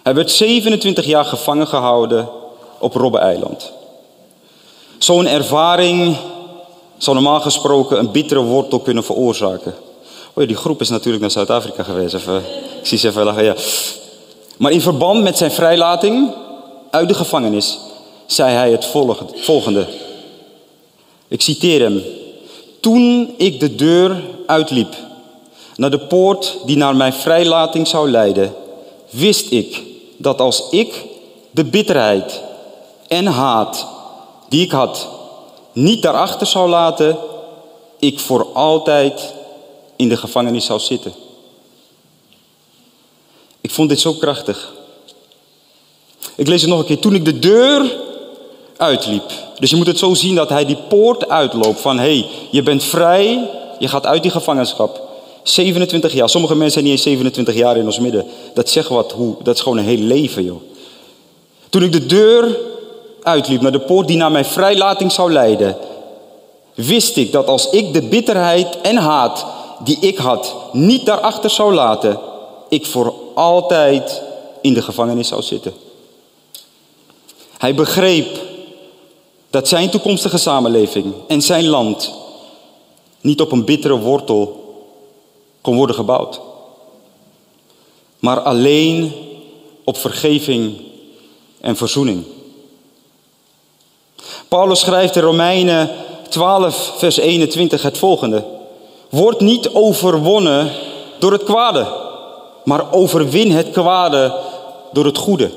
Hij 0.04 0.16
werd 0.16 0.32
27 0.32 1.06
jaar 1.06 1.26
gevangen 1.26 1.68
gehouden 1.68 2.30
op 2.80 2.94
Robben-eiland. 2.94 3.72
Zo'n 5.04 5.28
ervaring 5.28 6.18
zou 6.98 7.16
normaal 7.16 7.40
gesproken 7.40 8.00
een 8.00 8.12
bittere 8.12 8.42
wortel 8.42 8.80
kunnen 8.80 9.04
veroorzaken. 9.04 9.74
Oh 10.34 10.48
die 10.48 10.56
groep 10.56 10.82
is 10.82 10.90
natuurlijk 10.90 11.22
naar 11.22 11.32
Zuid-Afrika 11.32 11.84
geweest. 11.84 12.14
Even, 12.14 12.44
ik 12.82 12.88
zie 12.88 13.10
even. 13.10 13.44
Ja. 13.44 13.56
Maar 14.58 14.72
in 14.72 14.82
verband 14.82 15.24
met 15.24 15.38
zijn 15.38 15.52
vrijlating 15.52 16.34
uit 16.92 17.08
de 17.08 17.14
gevangenis 17.14 17.80
zei 18.26 18.54
hij 18.54 18.72
het 18.72 18.86
volgende. 19.36 19.88
Ik 21.28 21.42
citeer 21.42 21.82
hem. 21.82 22.04
Toen 22.80 23.34
ik 23.38 23.60
de 23.60 23.76
deur 23.76 24.24
uitliep 24.46 24.96
naar 25.76 25.92
de 25.92 26.00
poort 26.00 26.58
die 26.66 26.78
naar 26.78 26.96
mijn 26.96 27.14
vrijlating 27.14 27.88
zou 27.88 28.12
leiden, 28.12 28.54
wist 29.10 29.52
ik 29.52 29.84
dat 30.18 30.42
als 30.42 30.64
ik 30.70 31.06
de 31.52 31.66
bitterheid 31.66 32.42
en 33.08 33.26
haat 33.26 34.00
die 34.52 34.62
ik 34.62 34.72
had 34.72 35.08
niet 35.74 36.02
daarachter 36.02 36.48
zou 36.48 36.70
laten, 36.70 37.18
ik 38.00 38.20
voor 38.20 38.48
altijd 38.54 39.34
in 39.96 40.10
de 40.10 40.18
gevangenis 40.18 40.66
zou 40.66 40.80
zitten. 40.80 41.14
Ik 43.62 43.72
vond 43.72 43.90
dit 43.90 44.00
zo 44.00 44.14
krachtig. 44.14 44.74
Ik 46.36 46.48
lees 46.48 46.62
het 46.62 46.70
nog 46.70 46.80
een 46.80 46.86
keer. 46.86 47.00
Toen 47.00 47.16
ik 47.16 47.26
de 47.26 47.40
deur 47.40 47.98
uitliep. 48.78 49.24
Dus 49.60 49.70
je 49.70 49.76
moet 49.76 49.88
het 49.88 50.00
zo 50.00 50.14
zien 50.14 50.36
dat 50.36 50.50
hij 50.50 50.66
die 50.66 50.78
poort 50.90 51.30
uitloopt 51.30 51.80
van 51.80 51.98
hé, 51.98 52.20
hey, 52.20 52.30
je 52.52 52.64
bent 52.64 52.84
vrij, 52.84 53.50
je 53.80 53.88
gaat 53.88 54.06
uit 54.06 54.22
die 54.22 54.32
gevangenschap. 54.32 55.10
27 55.44 56.14
jaar. 56.14 56.30
Sommige 56.30 56.56
mensen 56.56 56.74
zijn 56.74 56.86
niet 56.86 56.94
eens 56.94 57.04
27 57.04 57.56
jaar 57.56 57.78
in 57.78 57.86
ons 57.86 58.00
midden. 58.00 58.26
Dat 58.54 58.70
zegt 58.70 58.90
wat, 58.90 59.12
hoe, 59.12 59.36
dat 59.44 59.56
is 59.56 59.62
gewoon 59.62 59.78
een 59.78 59.86
heel 59.86 59.98
leven, 59.98 60.44
joh. 60.44 60.62
Toen 61.70 61.84
ik 61.84 61.92
de 61.92 62.06
deur 62.06 62.58
uitliep 63.24 63.62
naar 63.62 63.72
de 63.72 63.80
poort 63.80 64.08
die 64.08 64.18
naar 64.18 64.32
mijn 64.32 64.46
vrijlating 64.46 65.12
zou 65.12 65.32
leiden, 65.32 65.78
wist 66.74 67.18
ik 67.18 67.32
dat 67.32 67.48
als 67.48 67.70
ik 67.70 67.94
de 67.94 68.02
bitterheid 68.02 68.82
en 68.82 68.98
haat 68.98 69.46
die 69.84 69.98
ik 70.00 70.18
had 70.18 70.56
niet 70.72 71.06
daarachter 71.06 71.50
zou 71.50 71.74
laten, 71.74 72.20
ik 72.70 72.86
voor 72.86 73.14
altijd 73.34 74.22
in 74.62 74.74
de 74.74 74.82
gevangenis 74.82 75.28
zou 75.28 75.42
zitten. 75.42 75.74
Hij 77.58 77.76
begreep 77.76 78.40
dat 79.50 79.68
zijn 79.68 79.90
toekomstige 79.90 80.38
samenleving 80.38 81.14
en 81.28 81.42
zijn 81.42 81.68
land 81.68 82.14
niet 83.22 83.42
op 83.42 83.52
een 83.52 83.66
bittere 83.66 84.00
wortel 84.00 84.60
kon 85.62 85.76
worden 85.76 85.96
gebouwd, 85.96 86.42
maar 88.20 88.40
alleen 88.40 89.14
op 89.84 89.98
vergeving 89.98 90.82
en 91.62 91.76
verzoening. 91.76 92.24
Paulus 94.52 94.80
schrijft 94.80 95.16
in 95.16 95.22
Romeinen 95.22 95.90
12, 96.30 96.94
vers 96.98 97.18
21 97.18 97.82
het 97.82 97.98
volgende. 97.98 98.44
Word 99.10 99.40
niet 99.40 99.70
overwonnen 99.74 100.72
door 101.20 101.32
het 101.32 101.44
kwade, 101.44 101.88
maar 102.64 102.94
overwin 102.94 103.52
het 103.52 103.70
kwade 103.70 104.36
door 104.92 105.06
het 105.06 105.18
goede. 105.18 105.52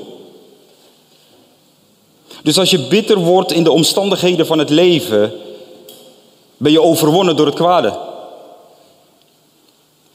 Dus 2.43 2.57
als 2.57 2.69
je 2.69 2.87
bitter 2.87 3.17
wordt 3.17 3.51
in 3.51 3.63
de 3.63 3.71
omstandigheden 3.71 4.45
van 4.45 4.59
het 4.59 4.69
leven, 4.69 5.33
ben 6.57 6.71
je 6.71 6.81
overwonnen 6.81 7.35
door 7.35 7.45
het 7.45 7.55
kwade. 7.55 7.97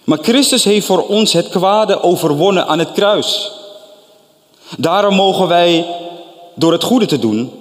Maar 0.04 0.18
Christus 0.22 0.64
heeft 0.64 0.86
voor 0.86 1.06
ons 1.06 1.32
het 1.32 1.48
kwade 1.48 2.02
overwonnen 2.02 2.66
aan 2.66 2.78
het 2.78 2.92
kruis. 2.92 3.52
Daarom 4.76 5.14
mogen 5.14 5.48
wij 5.48 5.86
door 6.54 6.72
het 6.72 6.84
goede 6.84 7.06
te 7.06 7.18
doen 7.18 7.59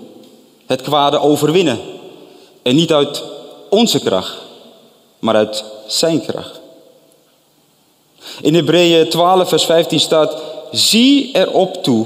het 0.69 0.81
kwade 0.81 1.19
overwinnen. 1.19 1.79
En 2.61 2.75
niet 2.75 2.93
uit 2.93 3.23
onze 3.69 3.99
kracht, 3.99 4.38
maar 5.19 5.35
uit 5.35 5.63
zijn 5.88 6.25
kracht. 6.25 6.59
In 8.41 8.53
Hebreeën 8.53 9.09
12, 9.09 9.49
vers 9.49 9.65
15 9.65 9.99
staat: 9.99 10.41
Zie 10.71 11.29
erop 11.33 11.83
toe 11.83 12.05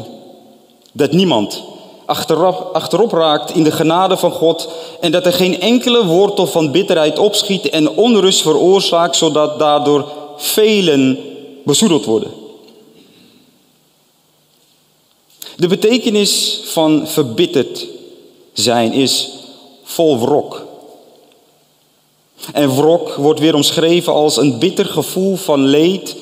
dat 0.91 1.11
niemand 1.11 1.63
achterop, 2.05 2.69
achterop 2.73 3.11
raakt 3.11 3.55
in 3.55 3.63
de 3.63 3.71
genade 3.71 4.17
van 4.17 4.31
God 4.31 4.69
en 4.99 5.11
dat 5.11 5.25
er 5.25 5.33
geen 5.33 5.61
enkele 5.61 6.05
wortel 6.05 6.47
van 6.47 6.71
bitterheid 6.71 7.19
opschiet 7.19 7.69
en 7.69 7.89
onrust 7.89 8.41
veroorzaakt, 8.41 9.15
zodat 9.15 9.59
daardoor 9.59 10.11
velen 10.37 11.19
bezoedeld 11.65 12.05
worden. 12.05 12.31
De 15.55 15.67
betekenis 15.67 16.61
van 16.65 17.07
verbitterd 17.07 17.92
zijn 18.53 18.93
is 18.93 19.29
vol 19.83 20.19
wrok. 20.19 20.65
En 22.53 22.75
wrok 22.75 23.15
wordt 23.15 23.39
weer 23.39 23.55
omschreven 23.55 24.13
als 24.13 24.37
een 24.37 24.59
bitter 24.59 24.85
gevoel 24.85 25.35
van 25.35 25.65
leed 25.65 26.15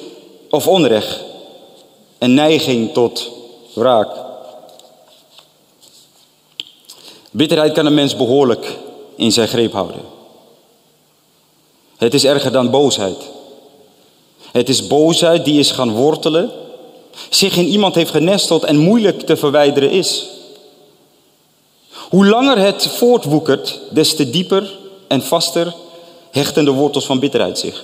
of 0.49 0.67
onrecht. 0.67 1.23
Een 2.17 2.33
neiging 2.33 2.93
tot 2.93 3.29
wraak. 3.73 4.09
Bitterheid 7.31 7.73
kan 7.73 7.85
een 7.85 7.93
mens 7.93 8.15
behoorlijk 8.15 8.77
in 9.15 9.31
zijn 9.31 9.47
greep 9.47 9.71
houden. 9.71 10.01
Het 11.97 12.13
is 12.13 12.25
erger 12.25 12.51
dan 12.51 12.71
boosheid. 12.71 13.17
Het 14.51 14.69
is 14.69 14.87
boosheid 14.87 15.45
die 15.45 15.59
is 15.59 15.71
gaan 15.71 15.91
wortelen, 15.91 16.51
zich 17.29 17.57
in 17.57 17.67
iemand 17.67 17.95
heeft 17.95 18.11
genesteld 18.11 18.63
en 18.63 18.77
moeilijk 18.77 19.21
te 19.21 19.37
verwijderen 19.37 19.91
is. 19.91 20.29
Hoe 22.11 22.27
langer 22.27 22.57
het 22.57 22.87
voortwoekert, 22.87 23.79
des 23.89 24.15
te 24.15 24.29
dieper 24.29 24.77
en 25.07 25.23
vaster 25.23 25.73
hechten 26.31 26.65
de 26.65 26.71
wortels 26.71 27.05
van 27.05 27.19
bitterheid 27.19 27.59
zich. 27.59 27.83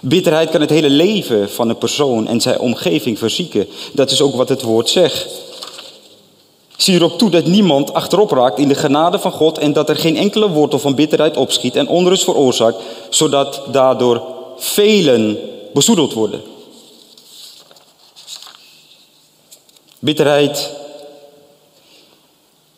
Bitterheid 0.00 0.50
kan 0.50 0.60
het 0.60 0.70
hele 0.70 0.90
leven 0.90 1.50
van 1.50 1.68
een 1.68 1.78
persoon 1.78 2.26
en 2.26 2.40
zijn 2.40 2.58
omgeving 2.58 3.18
verzieken. 3.18 3.68
Dat 3.92 4.10
is 4.10 4.20
ook 4.20 4.34
wat 4.34 4.48
het 4.48 4.62
woord 4.62 4.88
zegt. 4.88 5.26
Zie 6.76 6.94
erop 6.94 7.18
toe 7.18 7.30
dat 7.30 7.46
niemand 7.46 7.94
achterop 7.94 8.30
raakt 8.30 8.58
in 8.58 8.68
de 8.68 8.74
genade 8.74 9.18
van 9.18 9.32
God 9.32 9.58
en 9.58 9.72
dat 9.72 9.88
er 9.88 9.96
geen 9.96 10.16
enkele 10.16 10.48
wortel 10.48 10.78
van 10.78 10.94
bitterheid 10.94 11.36
opschiet 11.36 11.76
en 11.76 11.88
onrust 11.88 12.24
veroorzaakt, 12.24 12.82
zodat 13.10 13.62
daardoor 13.72 14.22
velen 14.56 15.38
bezoedeld 15.72 16.12
worden. 16.12 16.42
Bitterheid 19.98 20.70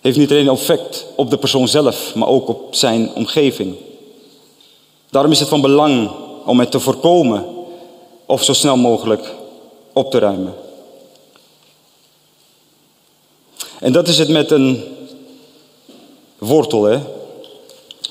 heeft 0.00 0.19
niet 0.19 0.30
alleen 0.30 0.49
effect 0.49 1.07
op 1.14 1.30
de 1.30 1.38
persoon 1.38 1.69
zelf, 1.69 2.14
maar 2.14 2.28
ook 2.28 2.49
op 2.49 2.75
zijn 2.75 3.11
omgeving. 3.14 3.76
Daarom 5.11 5.33
is 5.33 5.40
het 5.40 5.49
van 5.49 5.61
belang 5.61 6.11
om 6.45 6.61
het 6.61 6.71
te 6.71 6.80
voorkomen 6.80 7.47
of 8.26 8.45
zo 8.45 8.52
snel 8.52 8.76
mogelijk 8.76 9.35
op 9.92 10.11
te 10.11 10.19
ruimen. 10.19 10.54
En 13.80 13.92
dat 13.92 14.09
is 14.09 14.19
het 14.19 14.28
met 14.28 14.50
een 14.50 14.85
wortel. 16.38 16.85
Hè? 16.85 16.99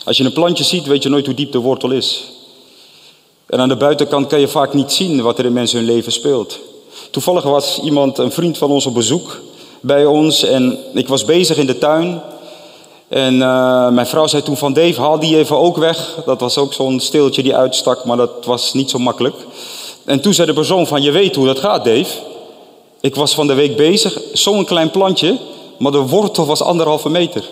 Als 0.05 0.17
je 0.17 0.23
een 0.23 0.33
plantje 0.33 0.63
ziet, 0.63 0.85
weet 0.85 1.03
je 1.03 1.09
nooit 1.09 1.25
hoe 1.25 1.35
diep 1.35 1.51
de 1.51 1.59
wortel 1.59 1.91
is. 1.91 2.23
En 3.45 3.59
aan 3.59 3.69
de 3.69 3.75
buitenkant 3.75 4.27
kan 4.27 4.39
je 4.39 4.47
vaak 4.47 4.73
niet 4.73 4.91
zien 4.91 5.21
wat 5.21 5.39
er 5.39 5.45
in 5.45 5.53
mensen 5.53 5.77
hun 5.77 5.87
leven 5.87 6.11
speelt. 6.11 6.59
Toevallig 7.11 7.43
was 7.43 7.79
iemand, 7.79 8.17
een 8.17 8.31
vriend 8.31 8.57
van 8.57 8.71
ons 8.71 8.85
op 8.85 8.93
bezoek 8.93 9.41
bij 9.79 10.05
ons 10.05 10.43
en 10.43 10.77
ik 10.93 11.07
was 11.07 11.25
bezig 11.25 11.57
in 11.57 11.65
de 11.65 11.77
tuin. 11.77 12.21
En 13.07 13.33
uh, 13.33 13.89
mijn 13.89 14.07
vrouw 14.07 14.27
zei 14.27 14.43
toen 14.43 14.57
van 14.57 14.73
Dave, 14.73 15.01
haal 15.01 15.19
die 15.19 15.37
even 15.37 15.57
ook 15.57 15.77
weg. 15.77 16.15
Dat 16.25 16.39
was 16.39 16.57
ook 16.57 16.73
zo'n 16.73 16.99
steeltje 16.99 17.43
die 17.43 17.55
uitstak, 17.55 18.05
maar 18.05 18.17
dat 18.17 18.45
was 18.45 18.73
niet 18.73 18.89
zo 18.89 18.97
makkelijk. 18.97 19.35
En 20.05 20.21
toen 20.21 20.33
zei 20.33 20.47
de 20.47 20.53
persoon 20.53 20.87
van, 20.87 21.01
je 21.01 21.11
weet 21.11 21.35
hoe 21.35 21.45
dat 21.45 21.59
gaat 21.59 21.85
Dave. 21.85 22.17
Ik 23.01 23.15
was 23.15 23.33
van 23.33 23.47
de 23.47 23.53
week 23.53 23.75
bezig, 23.75 24.21
zo'n 24.33 24.65
klein 24.65 24.91
plantje, 24.91 25.37
maar 25.77 25.91
de 25.91 25.97
wortel 25.97 26.45
was 26.45 26.61
anderhalve 26.61 27.09
meter. 27.09 27.43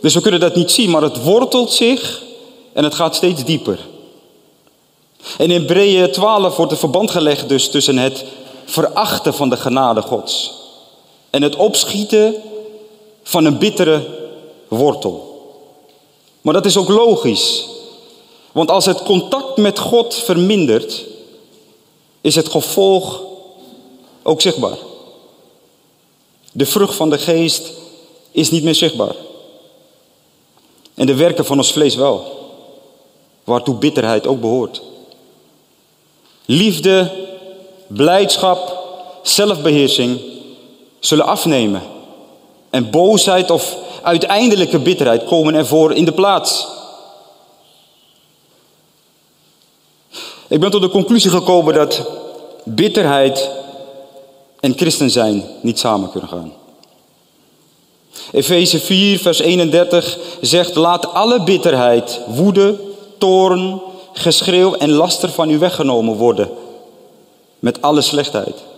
Dus 0.00 0.14
we 0.14 0.20
kunnen 0.20 0.40
dat 0.40 0.54
niet 0.54 0.70
zien, 0.70 0.90
maar 0.90 1.02
het 1.02 1.22
wortelt 1.22 1.72
zich 1.72 2.22
en 2.72 2.84
het 2.84 2.94
gaat 2.94 3.14
steeds 3.14 3.44
dieper. 3.44 3.78
En 5.38 5.50
in 5.50 5.60
Hebreeën 5.60 6.12
12 6.12 6.56
wordt 6.56 6.70
het 6.70 6.80
verband 6.80 7.10
gelegd 7.10 7.48
dus 7.48 7.70
tussen 7.70 7.98
het 7.98 8.24
verachten 8.64 9.34
van 9.34 9.48
de 9.48 9.56
genade 9.56 10.02
Gods 10.02 10.62
en 11.34 11.42
het 11.42 11.56
opschieten 11.56 12.34
van 13.22 13.44
een 13.44 13.58
bittere 13.58 14.06
wortel. 14.68 15.42
Maar 16.40 16.54
dat 16.54 16.64
is 16.64 16.76
ook 16.76 16.88
logisch. 16.88 17.66
Want 18.52 18.70
als 18.70 18.86
het 18.86 19.02
contact 19.02 19.56
met 19.56 19.78
God 19.78 20.14
vermindert, 20.14 21.04
is 22.20 22.34
het 22.34 22.48
gevolg 22.48 23.22
ook 24.22 24.40
zichtbaar. 24.40 24.76
De 26.52 26.66
vrucht 26.66 26.94
van 26.94 27.10
de 27.10 27.18
geest 27.18 27.72
is 28.30 28.50
niet 28.50 28.64
meer 28.64 28.74
zichtbaar. 28.74 29.14
En 30.94 31.06
de 31.06 31.14
werken 31.14 31.44
van 31.44 31.56
ons 31.56 31.72
vlees 31.72 31.94
wel, 31.94 32.24
waartoe 33.44 33.74
bitterheid 33.74 34.26
ook 34.26 34.40
behoort. 34.40 34.82
Liefde, 36.44 37.10
blijdschap, 37.86 38.82
zelfbeheersing 39.22 40.32
zullen 41.06 41.26
afnemen. 41.26 41.82
En 42.70 42.90
boosheid 42.90 43.50
of 43.50 43.76
uiteindelijke 44.02 44.78
bitterheid 44.78 45.24
komen 45.24 45.54
ervoor 45.54 45.92
in 45.92 46.04
de 46.04 46.12
plaats. 46.12 46.66
Ik 50.48 50.60
ben 50.60 50.70
tot 50.70 50.80
de 50.80 50.88
conclusie 50.88 51.30
gekomen 51.30 51.74
dat 51.74 52.08
bitterheid 52.64 53.50
en 54.60 54.76
christen 54.76 55.10
zijn 55.10 55.44
niet 55.60 55.78
samen 55.78 56.10
kunnen 56.10 56.28
gaan. 56.28 56.52
Efeze 58.32 58.80
4, 58.80 59.18
vers 59.18 59.38
31 59.38 60.18
zegt: 60.40 60.74
Laat 60.74 61.12
alle 61.12 61.42
bitterheid, 61.42 62.20
woede, 62.26 62.80
toorn, 63.18 63.80
geschreeuw 64.12 64.74
en 64.74 64.90
laster 64.90 65.30
van 65.30 65.50
u 65.50 65.58
weggenomen 65.58 66.14
worden. 66.14 66.50
Met 67.58 67.82
alle 67.82 68.00
slechtheid. 68.00 68.73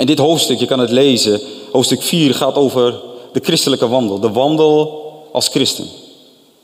En 0.00 0.06
dit 0.06 0.18
hoofdstuk, 0.18 0.58
je 0.58 0.66
kan 0.66 0.78
het 0.78 0.90
lezen, 0.90 1.40
hoofdstuk 1.72 2.02
4 2.02 2.34
gaat 2.34 2.54
over 2.54 3.00
de 3.32 3.40
christelijke 3.42 3.88
wandel. 3.88 4.20
De 4.20 4.30
wandel 4.30 5.02
als 5.32 5.48
christen. 5.48 5.86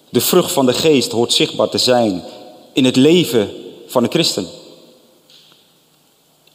De 0.09 0.21
vrucht 0.21 0.53
van 0.53 0.67
de 0.67 0.73
geest 0.73 1.13
hoort 1.13 1.33
zichtbaar 1.33 1.69
te 1.69 1.79
zijn 1.79 2.25
in 2.73 2.85
het 2.85 2.97
leven 2.97 3.51
van 3.87 4.03
een 4.03 4.11
christen. 4.11 4.47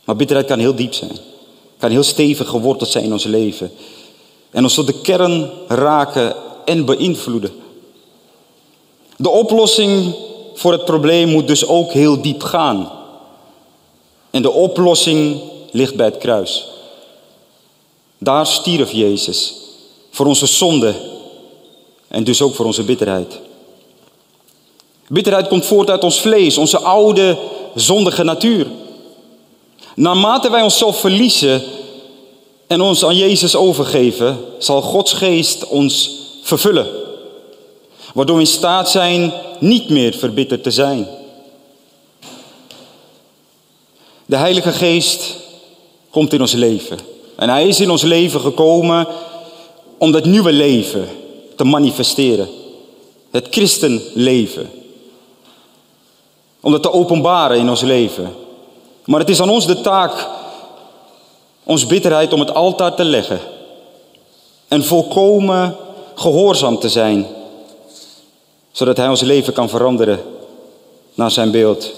Maar 0.03 0.15
bitterheid 0.15 0.47
kan 0.47 0.59
heel 0.59 0.75
diep 0.75 0.93
zijn. 0.93 1.11
Kan 1.77 1.91
heel 1.91 2.03
stevig 2.03 2.47
geworteld 2.47 2.89
zijn 2.89 3.03
in 3.03 3.11
ons 3.11 3.23
leven. 3.23 3.71
En 4.51 4.63
ons 4.63 4.73
tot 4.73 4.87
de 4.87 5.01
kern 5.01 5.51
raken 5.67 6.35
en 6.65 6.85
beïnvloeden. 6.85 7.51
De 9.17 9.29
oplossing 9.29 10.15
voor 10.53 10.71
het 10.71 10.85
probleem 10.85 11.29
moet 11.29 11.47
dus 11.47 11.67
ook 11.67 11.91
heel 11.91 12.21
diep 12.21 12.43
gaan. 12.43 12.91
En 14.29 14.41
de 14.41 14.51
oplossing 14.51 15.41
ligt 15.71 15.95
bij 15.95 16.05
het 16.05 16.17
kruis. 16.17 16.69
Daar 18.23 18.47
stierf 18.47 18.91
Jezus 18.91 19.53
voor 20.09 20.25
onze 20.25 20.45
zonde 20.45 20.95
en 22.07 22.23
dus 22.23 22.41
ook 22.41 22.55
voor 22.55 22.65
onze 22.65 22.83
bitterheid. 22.83 23.39
Bitterheid 25.07 25.47
komt 25.47 25.65
voort 25.65 25.89
uit 25.89 26.03
ons 26.03 26.21
vlees, 26.21 26.57
onze 26.57 26.79
oude 26.79 27.37
zondige 27.75 28.23
natuur. 28.23 28.67
Naarmate 29.95 30.49
wij 30.49 30.61
onszelf 30.61 30.99
verliezen 30.99 31.63
en 32.67 32.81
ons 32.81 33.05
aan 33.05 33.15
Jezus 33.15 33.55
overgeven, 33.55 34.37
zal 34.59 34.81
Gods 34.81 35.13
geest 35.13 35.67
ons 35.67 36.11
vervullen. 36.41 36.87
Waardoor 38.13 38.35
we 38.35 38.41
in 38.41 38.47
staat 38.47 38.89
zijn 38.89 39.33
niet 39.59 39.89
meer 39.89 40.13
verbitterd 40.13 40.63
te 40.63 40.71
zijn. 40.71 41.07
De 44.25 44.35
Heilige 44.35 44.71
Geest 44.71 45.35
komt 46.09 46.33
in 46.33 46.41
ons 46.41 46.53
leven. 46.53 47.11
En 47.41 47.49
Hij 47.49 47.67
is 47.67 47.79
in 47.79 47.89
ons 47.89 48.01
leven 48.01 48.39
gekomen 48.39 49.07
om 49.97 50.11
dat 50.11 50.25
nieuwe 50.25 50.51
leven 50.51 51.07
te 51.55 51.63
manifesteren. 51.63 52.49
Het 53.31 53.47
christenleven. 53.49 54.69
Om 56.59 56.71
dat 56.71 56.81
te 56.81 56.91
openbaren 56.91 57.57
in 57.57 57.69
ons 57.69 57.81
leven. 57.81 58.33
Maar 59.05 59.19
het 59.19 59.29
is 59.29 59.41
aan 59.41 59.49
ons 59.49 59.67
de 59.67 59.81
taak, 59.81 60.27
ons 61.63 61.85
bitterheid 61.85 62.33
om 62.33 62.39
het 62.39 62.53
altaar 62.53 62.95
te 62.95 63.03
leggen. 63.03 63.39
En 64.67 64.83
volkomen 64.83 65.75
gehoorzaam 66.15 66.79
te 66.79 66.89
zijn. 66.89 67.27
Zodat 68.71 68.97
Hij 68.97 69.07
ons 69.07 69.21
leven 69.21 69.53
kan 69.53 69.69
veranderen 69.69 70.19
naar 71.13 71.31
zijn 71.31 71.51
beeld. 71.51 71.91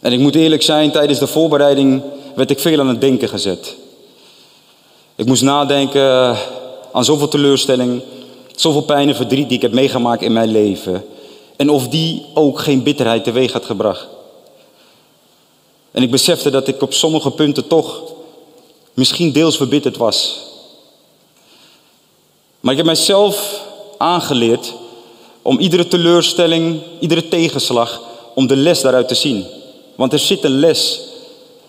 En 0.00 0.12
ik 0.12 0.18
moet 0.18 0.34
eerlijk 0.34 0.62
zijn, 0.62 0.90
tijdens 0.90 1.18
de 1.18 1.26
voorbereiding 1.26 2.02
werd 2.34 2.50
ik 2.50 2.58
veel 2.58 2.80
aan 2.80 2.88
het 2.88 3.00
denken 3.00 3.28
gezet. 3.28 3.76
Ik 5.14 5.26
moest 5.26 5.42
nadenken 5.42 6.36
aan 6.92 7.04
zoveel 7.04 7.28
teleurstelling, 7.28 8.02
zoveel 8.54 8.82
pijn 8.82 9.08
en 9.08 9.14
verdriet 9.14 9.48
die 9.48 9.56
ik 9.56 9.62
heb 9.62 9.72
meegemaakt 9.72 10.22
in 10.22 10.32
mijn 10.32 10.50
leven. 10.50 11.04
En 11.56 11.70
of 11.70 11.88
die 11.88 12.26
ook 12.34 12.60
geen 12.60 12.82
bitterheid 12.82 13.24
teweeg 13.24 13.52
had 13.52 13.64
gebracht. 13.64 14.06
En 15.90 16.02
ik 16.02 16.10
besefte 16.10 16.50
dat 16.50 16.68
ik 16.68 16.82
op 16.82 16.92
sommige 16.92 17.30
punten 17.30 17.66
toch 17.66 18.02
misschien 18.94 19.32
deels 19.32 19.56
verbitterd 19.56 19.96
was. 19.96 20.38
Maar 22.60 22.72
ik 22.72 22.78
heb 22.78 22.86
mijzelf 22.86 23.62
aangeleerd 23.98 24.72
om 25.42 25.58
iedere 25.58 25.88
teleurstelling, 25.88 26.80
iedere 27.00 27.28
tegenslag, 27.28 28.00
om 28.34 28.46
de 28.46 28.56
les 28.56 28.80
daaruit 28.80 29.08
te 29.08 29.14
zien. 29.14 29.46
Want 29.94 30.12
er 30.12 30.18
zit 30.18 30.44
een 30.44 30.58
les 30.58 31.00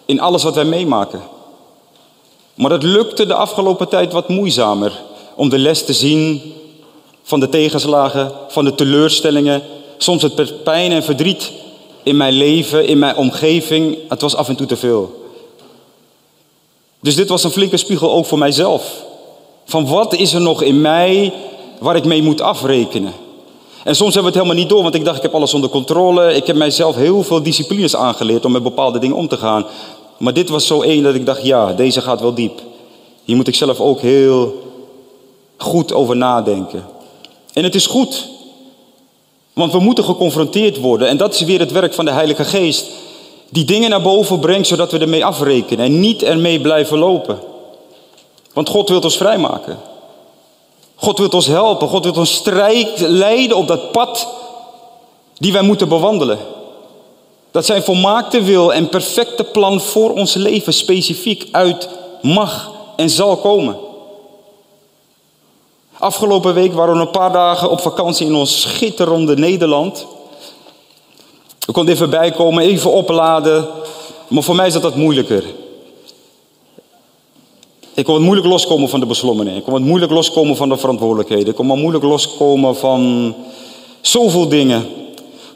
in 0.06 0.20
alles 0.20 0.44
wat 0.44 0.56
wij 0.56 0.66
meemaken. 0.66 1.22
Maar 2.56 2.70
dat 2.70 2.84
lukte 2.84 3.26
de 3.26 3.34
afgelopen 3.34 3.90
tijd 3.90 4.12
wat 4.12 4.30
moeizamer 4.30 5.02
om 5.36 5.50
de 5.50 5.58
les 5.58 5.86
te 5.86 5.94
zien 5.94 6.54
van 7.24 7.40
de 7.40 7.50
tegenslagen, 7.50 8.32
van 8.48 8.66
de 8.66 8.76
teleurstellingen, 8.76 9.64
soms 9.98 10.22
het 10.22 10.64
pijn 10.64 10.92
en 10.92 11.04
verdriet 11.04 11.52
in 12.04 12.18
mijn 12.18 12.34
leven, 12.34 12.88
in 12.88 13.00
mijn 13.00 13.16
omgeving. 13.16 13.98
Het 14.10 14.22
was 14.22 14.36
af 14.36 14.48
en 14.48 14.56
toe 14.56 14.68
te 14.68 14.78
veel. 14.78 15.30
Dus 17.00 17.16
dit 17.16 17.30
was 17.30 17.44
een 17.44 17.52
flinke 17.52 17.78
spiegel 17.78 18.12
ook 18.12 18.26
voor 18.26 18.38
mijzelf. 18.38 19.04
Van 19.66 19.88
wat 19.88 20.14
is 20.14 20.34
er 20.34 20.42
nog 20.42 20.62
in 20.62 20.82
mij 20.82 21.34
waar 21.80 21.96
ik 21.96 22.06
mee 22.06 22.22
moet 22.22 22.42
afrekenen? 22.42 23.14
En 23.84 23.96
soms 23.96 24.14
hebben 24.14 24.32
we 24.32 24.38
het 24.38 24.48
helemaal 24.48 24.64
niet 24.64 24.70
door, 24.70 24.84
want 24.84 24.96
ik 24.96 25.06
dacht 25.06 25.18
ik 25.18 25.24
heb 25.24 25.36
alles 25.36 25.54
onder 25.54 25.70
controle. 25.70 26.34
Ik 26.34 26.48
heb 26.48 26.56
mijzelf 26.56 26.96
heel 26.96 27.24
veel 27.24 27.44
disciplines 27.44 27.96
aangeleerd 27.96 28.46
om 28.46 28.52
met 28.52 28.64
bepaalde 28.64 29.00
dingen 29.00 29.16
om 29.16 29.28
te 29.28 29.38
gaan. 29.38 29.66
Maar 30.18 30.34
dit 30.34 30.50
was 30.50 30.68
zo 30.68 30.82
één 30.82 31.04
dat 31.04 31.16
ik 31.16 31.26
dacht, 31.26 31.44
ja, 31.44 31.74
deze 31.74 32.02
gaat 32.02 32.22
wel 32.22 32.34
diep. 32.34 32.62
Hier 33.24 33.36
moet 33.36 33.48
ik 33.48 33.56
zelf 33.56 33.80
ook 33.80 34.02
heel 34.02 34.62
goed 35.58 35.94
over 35.94 36.16
nadenken. 36.18 36.86
En 37.54 37.64
het 37.64 37.76
is 37.76 37.86
goed, 37.86 38.30
want 39.54 39.72
we 39.72 39.80
moeten 39.80 40.04
geconfronteerd 40.04 40.78
worden. 40.78 41.08
En 41.08 41.18
dat 41.18 41.34
is 41.34 41.42
weer 41.42 41.60
het 41.60 41.72
werk 41.72 41.94
van 41.94 42.06
de 42.06 42.12
Heilige 42.12 42.44
Geest. 42.44 42.90
Die 43.50 43.66
dingen 43.66 43.90
naar 43.90 44.02
boven 44.02 44.40
brengt, 44.40 44.68
zodat 44.68 44.92
we 44.92 44.98
ermee 44.98 45.26
afrekenen 45.26 45.86
en 45.86 46.00
niet 46.00 46.24
ermee 46.24 46.62
blijven 46.62 46.98
lopen. 46.98 47.40
Want 48.54 48.70
God 48.70 48.90
wil 48.90 49.00
ons 49.00 49.18
vrijmaken. 49.18 49.80
God 51.02 51.18
wil 51.18 51.28
ons 51.28 51.48
helpen. 51.48 51.88
God 51.88 52.04
wil 52.04 52.14
ons 52.14 52.34
strijd 52.34 53.00
leiden 53.00 53.58
op 53.58 53.68
dat 53.68 53.92
pad 53.92 54.28
die 55.38 55.52
wij 55.52 55.62
moeten 55.62 55.90
bewandelen. 55.90 56.40
Dat 57.52 57.66
zijn 57.66 57.84
volmaakte 57.84 58.42
wil 58.42 58.74
en 58.74 58.90
perfecte 58.90 59.44
plan 59.44 59.82
voor 59.82 60.14
ons 60.14 60.34
leven 60.34 60.74
specifiek 60.74 61.48
uit 61.52 61.90
mag 62.22 62.72
en 62.96 63.10
zal 63.10 63.38
komen. 63.38 63.78
Afgelopen 65.98 66.54
week 66.54 66.74
waren 66.74 66.96
we 66.96 67.02
een 67.02 67.10
paar 67.10 67.32
dagen 67.32 67.70
op 67.70 67.82
vakantie 67.82 68.28
in 68.28 68.36
ons 68.36 68.62
schitterende 68.62 69.38
Nederland. 69.38 70.06
We 71.66 71.72
konden 71.72 71.94
even 71.94 72.10
bijkomen, 72.10 72.64
even 72.64 72.92
opladen. 72.92 73.68
Maar 74.28 74.44
voor 74.44 74.56
mij 74.56 74.68
is 74.68 74.74
dat 74.74 74.82
wat 74.82 74.96
moeilijker. 74.96 75.44
Ik 78.02 78.08
kon 78.08 78.16
wat 78.16 78.26
moeilijk 78.26 78.48
loskomen 78.48 78.90
van 78.90 79.00
de 79.00 79.06
beslommering. 79.06 79.58
Ik 79.58 79.64
kon 79.64 79.74
wat 79.74 79.82
moeilijk 79.82 80.12
loskomen 80.12 80.56
van 80.56 80.70
de 80.70 80.78
verantwoordelijkheden. 80.78 81.48
Ik 81.48 81.56
kon 81.56 81.68
wat 81.68 81.78
moeilijk 81.78 82.04
loskomen 82.04 82.76
van 82.76 83.36
zoveel 84.02 84.48
dingen. 84.48 84.88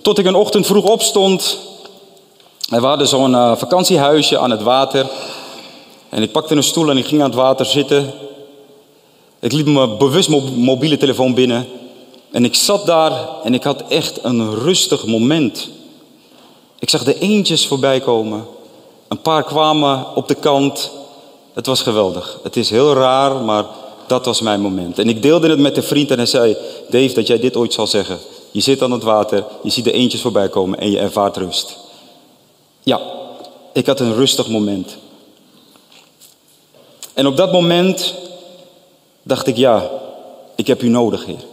Tot 0.02 0.18
ik 0.18 0.26
een 0.26 0.36
ochtend 0.36 0.66
vroeg 0.66 0.86
opstond. 0.86 1.60
En 2.70 2.82
we 2.82 2.88
hadden 2.88 3.08
zo'n 3.08 3.32
uh, 3.32 3.56
vakantiehuisje 3.56 4.38
aan 4.38 4.52
het 4.52 4.62
water. 4.62 5.08
En 6.10 6.22
ik 6.22 6.32
pakte 6.32 6.56
een 6.56 6.64
stoel 6.64 6.90
en 6.90 6.98
ik 6.98 7.06
ging 7.06 7.22
aan 7.22 7.30
het 7.30 7.40
water 7.40 7.66
zitten. 7.66 8.14
Ik 9.40 9.52
liep 9.52 9.66
mijn 9.66 9.98
bewust 9.98 10.30
mobiele 10.56 10.98
telefoon 10.98 11.34
binnen. 11.34 11.68
En 12.32 12.46
ik 12.46 12.56
zat 12.56 12.86
daar 12.86 13.30
en 13.44 13.54
ik 13.54 13.64
had 13.64 13.84
echt 13.90 14.24
een 14.24 14.56
rustig 14.56 15.06
moment. 15.06 15.70
Ik 16.80 16.90
zag 16.90 17.04
de 17.04 17.20
eendjes 17.20 17.68
voorbij 17.68 18.00
komen. 18.00 18.46
Een 19.08 19.22
paar 19.22 19.44
kwamen 19.44 20.16
op 20.16 20.28
de 20.28 20.36
kant. 20.36 20.92
Het 21.56 21.66
was 21.66 21.82
geweldig. 21.82 22.40
Het 22.44 22.56
is 22.56 22.70
heel 22.70 22.94
raar, 22.94 23.36
maar 23.36 23.66
dat 24.08 24.26
was 24.26 24.42
mijn 24.42 24.62
moment. 24.62 25.00
En 25.00 25.10
ik 25.10 25.22
deelde 25.22 25.50
het 25.50 25.60
met 25.60 25.78
een 25.78 25.84
vriend 25.84 26.12
en 26.12 26.18
hij 26.18 26.26
zei: 26.26 26.58
Dave, 26.90 27.14
dat 27.14 27.28
jij 27.28 27.40
dit 27.40 27.56
ooit 27.56 27.74
zal 27.74 27.88
zeggen. 27.88 28.18
Je 28.52 28.62
zit 28.62 28.82
aan 28.82 28.92
het 28.92 29.04
water, 29.04 29.46
je 29.64 29.70
ziet 29.70 29.84
de 29.84 29.92
eendjes 29.92 30.22
voorbij 30.22 30.50
komen 30.50 30.80
en 30.80 30.92
je 30.92 31.00
ervaart 31.00 31.38
rust. 31.38 31.78
Ja, 32.84 33.02
ik 33.74 33.86
had 33.86 34.00
een 34.00 34.16
rustig 34.16 34.48
moment. 34.48 34.98
En 37.14 37.28
op 37.28 37.38
dat 37.38 37.52
moment 37.52 38.14
dacht 39.24 39.48
ik: 39.48 39.58
Ja, 39.58 39.90
ik 40.56 40.68
heb 40.68 40.82
u 40.82 40.88
nodig, 40.88 41.26
Heer. 41.26 41.44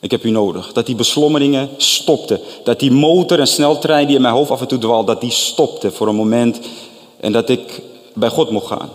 Ik 0.00 0.10
heb 0.10 0.24
u 0.24 0.30
nodig. 0.30 0.72
Dat 0.72 0.86
die 0.86 0.94
beslommeringen 0.94 1.68
stopten. 1.76 2.40
Dat 2.64 2.78
die 2.78 2.90
motor 2.90 3.40
en 3.40 3.46
sneltrein 3.46 4.06
die 4.06 4.16
in 4.16 4.22
mijn 4.22 4.34
hoofd 4.34 4.50
af 4.50 4.60
en 4.60 4.68
toe 4.68 4.78
dwaalde, 4.78 5.12
dat 5.12 5.20
die 5.20 5.30
stopte 5.30 5.90
voor 5.90 6.08
een 6.08 6.14
moment. 6.14 6.60
En 7.20 7.32
dat 7.32 7.48
ik 7.48 7.82
bij 8.14 8.28
God 8.28 8.50
mocht 8.50 8.66
gaan. 8.66 8.90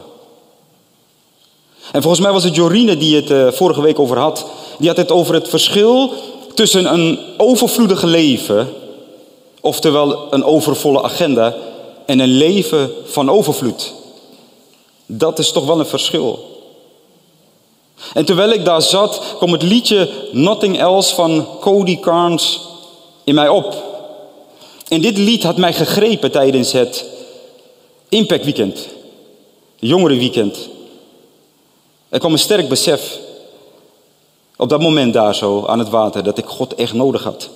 En 1.91 2.01
volgens 2.01 2.21
mij 2.21 2.31
was 2.31 2.43
het 2.43 2.55
Jorine 2.55 2.97
die 2.97 3.15
het 3.15 3.29
uh, 3.29 3.51
vorige 3.51 3.81
week 3.81 3.99
over 3.99 4.17
had. 4.17 4.45
Die 4.77 4.87
had 4.87 4.97
het 4.97 5.11
over 5.11 5.33
het 5.33 5.49
verschil 5.49 6.13
tussen 6.53 6.93
een 6.93 7.19
overvloedige 7.37 8.07
leven, 8.07 8.69
oftewel 9.61 10.33
een 10.33 10.43
overvolle 10.43 11.03
agenda, 11.03 11.55
en 12.05 12.19
een 12.19 12.37
leven 12.37 12.91
van 13.05 13.29
overvloed. 13.29 13.93
Dat 15.05 15.39
is 15.39 15.51
toch 15.51 15.65
wel 15.65 15.79
een 15.79 15.85
verschil. 15.85 16.49
En 18.13 18.25
terwijl 18.25 18.49
ik 18.49 18.65
daar 18.65 18.81
zat, 18.81 19.21
kwam 19.37 19.51
het 19.51 19.63
liedje 19.63 20.09
Nothing 20.31 20.79
Else 20.79 21.15
van 21.15 21.47
Cody 21.59 21.99
Carnes 21.99 22.59
in 23.23 23.35
mij 23.35 23.49
op. 23.49 23.75
En 24.87 25.01
dit 25.01 25.17
lied 25.17 25.43
had 25.43 25.57
mij 25.57 25.73
gegrepen 25.73 26.31
tijdens 26.31 26.71
het 26.71 27.05
Impact 28.09 28.43
Weekend, 28.43 28.87
jongerenweekend. 29.79 30.69
Er 32.11 32.19
kwam 32.19 32.31
een 32.31 32.39
sterk 32.39 32.69
besef 32.69 33.19
op 34.55 34.69
dat 34.69 34.81
moment 34.81 35.13
daar 35.13 35.35
zo 35.35 35.65
aan 35.65 35.79
het 35.79 35.89
water 35.89 36.23
dat 36.23 36.37
ik 36.37 36.45
God 36.45 36.75
echt 36.75 36.93
nodig 36.93 37.23
had. 37.23 37.49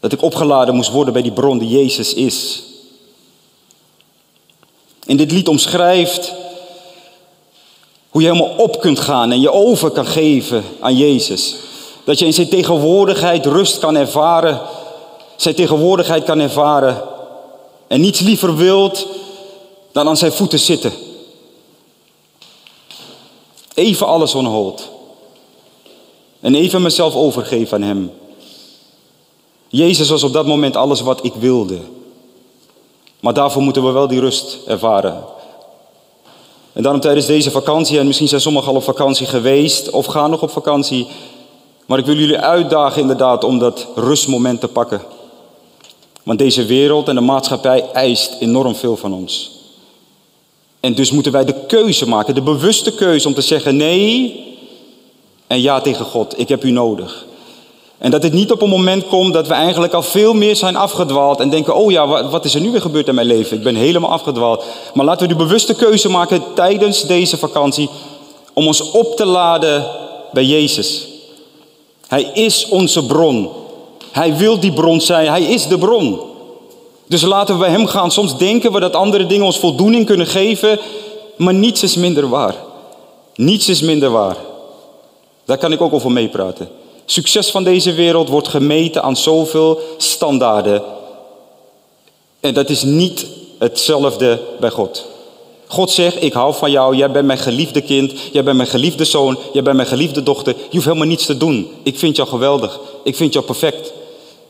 Dat 0.00 0.12
ik 0.12 0.22
opgeladen 0.22 0.74
moest 0.74 0.90
worden 0.90 1.12
bij 1.12 1.22
die 1.22 1.32
bron 1.32 1.58
die 1.58 1.68
Jezus 1.68 2.14
is. 2.14 2.62
In 5.06 5.16
dit 5.16 5.30
lied 5.30 5.48
omschrijft 5.48 6.32
hoe 8.10 8.22
je 8.22 8.28
helemaal 8.28 8.56
op 8.56 8.80
kunt 8.80 9.00
gaan 9.00 9.32
en 9.32 9.40
je 9.40 9.52
over 9.52 9.90
kan 9.90 10.06
geven 10.06 10.64
aan 10.80 10.96
Jezus. 10.96 11.56
Dat 12.04 12.18
je 12.18 12.26
in 12.26 12.34
zijn 12.34 12.48
tegenwoordigheid 12.48 13.46
rust 13.46 13.78
kan 13.78 13.96
ervaren, 13.96 14.60
zijn 15.36 15.54
tegenwoordigheid 15.54 16.24
kan 16.24 16.40
ervaren 16.40 17.02
en 17.86 18.00
niets 18.00 18.20
liever 18.20 18.56
wilt 18.56 19.06
dan 19.92 20.08
aan 20.08 20.16
zijn 20.16 20.32
voeten 20.32 20.58
zitten. 20.58 20.92
Even 23.74 24.06
alles 24.06 24.34
onhold. 24.34 24.90
En 26.40 26.54
even 26.54 26.82
mezelf 26.82 27.14
overgeven 27.14 27.82
aan 27.82 27.88
Hem. 27.88 28.10
Jezus 29.68 30.08
was 30.08 30.22
op 30.22 30.32
dat 30.32 30.46
moment 30.46 30.76
alles 30.76 31.00
wat 31.00 31.24
ik 31.24 31.34
wilde. 31.34 31.78
Maar 33.20 33.34
daarvoor 33.34 33.62
moeten 33.62 33.84
we 33.84 33.90
wel 33.90 34.08
die 34.08 34.20
rust 34.20 34.58
ervaren. 34.66 35.24
En 36.72 36.82
daarom 36.82 37.00
tijdens 37.00 37.26
deze 37.26 37.50
vakantie, 37.50 37.98
en 37.98 38.06
misschien 38.06 38.28
zijn 38.28 38.40
sommigen 38.40 38.68
al 38.68 38.76
op 38.76 38.82
vakantie 38.82 39.26
geweest 39.26 39.90
of 39.90 40.06
gaan 40.06 40.30
nog 40.30 40.42
op 40.42 40.50
vakantie. 40.50 41.06
Maar 41.86 41.98
ik 41.98 42.06
wil 42.06 42.16
jullie 42.16 42.38
uitdagen 42.38 43.00
inderdaad 43.00 43.44
om 43.44 43.58
dat 43.58 43.86
rustmoment 43.94 44.60
te 44.60 44.68
pakken. 44.68 45.02
Want 46.22 46.38
deze 46.38 46.64
wereld 46.64 47.08
en 47.08 47.14
de 47.14 47.20
maatschappij 47.20 47.90
eist 47.92 48.36
enorm 48.40 48.74
veel 48.74 48.96
van 48.96 49.12
ons. 49.12 49.61
En 50.82 50.94
dus 50.94 51.10
moeten 51.10 51.32
wij 51.32 51.44
de 51.44 51.54
keuze 51.66 52.08
maken, 52.08 52.34
de 52.34 52.42
bewuste 52.42 52.94
keuze 52.94 53.28
om 53.28 53.34
te 53.34 53.40
zeggen 53.40 53.76
nee 53.76 54.44
en 55.46 55.60
ja 55.60 55.80
tegen 55.80 56.04
God. 56.04 56.38
Ik 56.38 56.48
heb 56.48 56.64
u 56.64 56.70
nodig. 56.70 57.24
En 57.98 58.10
dat 58.10 58.22
het 58.22 58.32
niet 58.32 58.52
op 58.52 58.62
een 58.62 58.68
moment 58.68 59.06
komt 59.06 59.32
dat 59.32 59.46
we 59.46 59.54
eigenlijk 59.54 59.92
al 59.92 60.02
veel 60.02 60.34
meer 60.34 60.56
zijn 60.56 60.76
afgedwaald 60.76 61.40
en 61.40 61.50
denken, 61.50 61.74
oh 61.74 61.90
ja, 61.90 62.28
wat 62.28 62.44
is 62.44 62.54
er 62.54 62.60
nu 62.60 62.70
weer 62.70 62.80
gebeurd 62.80 63.08
in 63.08 63.14
mijn 63.14 63.26
leven? 63.26 63.56
Ik 63.56 63.62
ben 63.62 63.74
helemaal 63.74 64.10
afgedwaald. 64.10 64.64
Maar 64.94 65.04
laten 65.04 65.28
we 65.28 65.34
de 65.34 65.44
bewuste 65.44 65.74
keuze 65.74 66.08
maken 66.08 66.42
tijdens 66.54 67.02
deze 67.02 67.36
vakantie 67.36 67.88
om 68.52 68.66
ons 68.66 68.90
op 68.90 69.16
te 69.16 69.24
laden 69.24 69.86
bij 70.32 70.44
Jezus. 70.44 71.06
Hij 72.08 72.30
is 72.34 72.66
onze 72.68 73.06
bron. 73.06 73.50
Hij 74.12 74.36
wil 74.36 74.60
die 74.60 74.72
bron 74.72 75.00
zijn. 75.00 75.28
Hij 75.28 75.42
is 75.42 75.66
de 75.66 75.78
bron. 75.78 76.20
Dus 77.12 77.22
laten 77.22 77.58
we 77.58 77.66
Hem 77.66 77.86
gaan. 77.86 78.10
Soms 78.10 78.38
denken 78.38 78.72
we 78.72 78.80
dat 78.80 78.94
andere 78.94 79.26
dingen 79.26 79.44
ons 79.44 79.58
voldoening 79.58 80.06
kunnen 80.06 80.26
geven, 80.26 80.78
maar 81.36 81.54
niets 81.54 81.82
is 81.82 81.96
minder 81.96 82.28
waar. 82.28 82.54
Niets 83.34 83.68
is 83.68 83.80
minder 83.80 84.10
waar. 84.10 84.36
Daar 85.44 85.58
kan 85.58 85.72
ik 85.72 85.80
ook 85.80 85.92
over 85.92 86.10
meepraten. 86.10 86.68
Succes 87.04 87.50
van 87.50 87.64
deze 87.64 87.92
wereld 87.92 88.28
wordt 88.28 88.48
gemeten 88.48 89.02
aan 89.02 89.16
zoveel 89.16 89.80
standaarden. 89.96 90.82
En 92.40 92.54
dat 92.54 92.70
is 92.70 92.82
niet 92.82 93.26
hetzelfde 93.58 94.40
bij 94.60 94.70
God. 94.70 95.06
God 95.66 95.90
zegt, 95.90 96.22
ik 96.22 96.32
hou 96.32 96.54
van 96.54 96.70
jou, 96.70 96.96
jij 96.96 97.10
bent 97.10 97.26
mijn 97.26 97.38
geliefde 97.38 97.80
kind, 97.80 98.12
jij 98.32 98.42
bent 98.42 98.56
mijn 98.56 98.68
geliefde 98.68 99.04
zoon, 99.04 99.38
jij 99.52 99.62
bent 99.62 99.76
mijn 99.76 99.88
geliefde 99.88 100.22
dochter. 100.22 100.54
Je 100.56 100.68
hoeft 100.70 100.84
helemaal 100.84 101.06
niets 101.06 101.26
te 101.26 101.36
doen. 101.36 101.70
Ik 101.82 101.98
vind 101.98 102.16
jou 102.16 102.28
geweldig, 102.28 102.80
ik 103.04 103.16
vind 103.16 103.32
jou 103.32 103.44
perfect. 103.44 103.92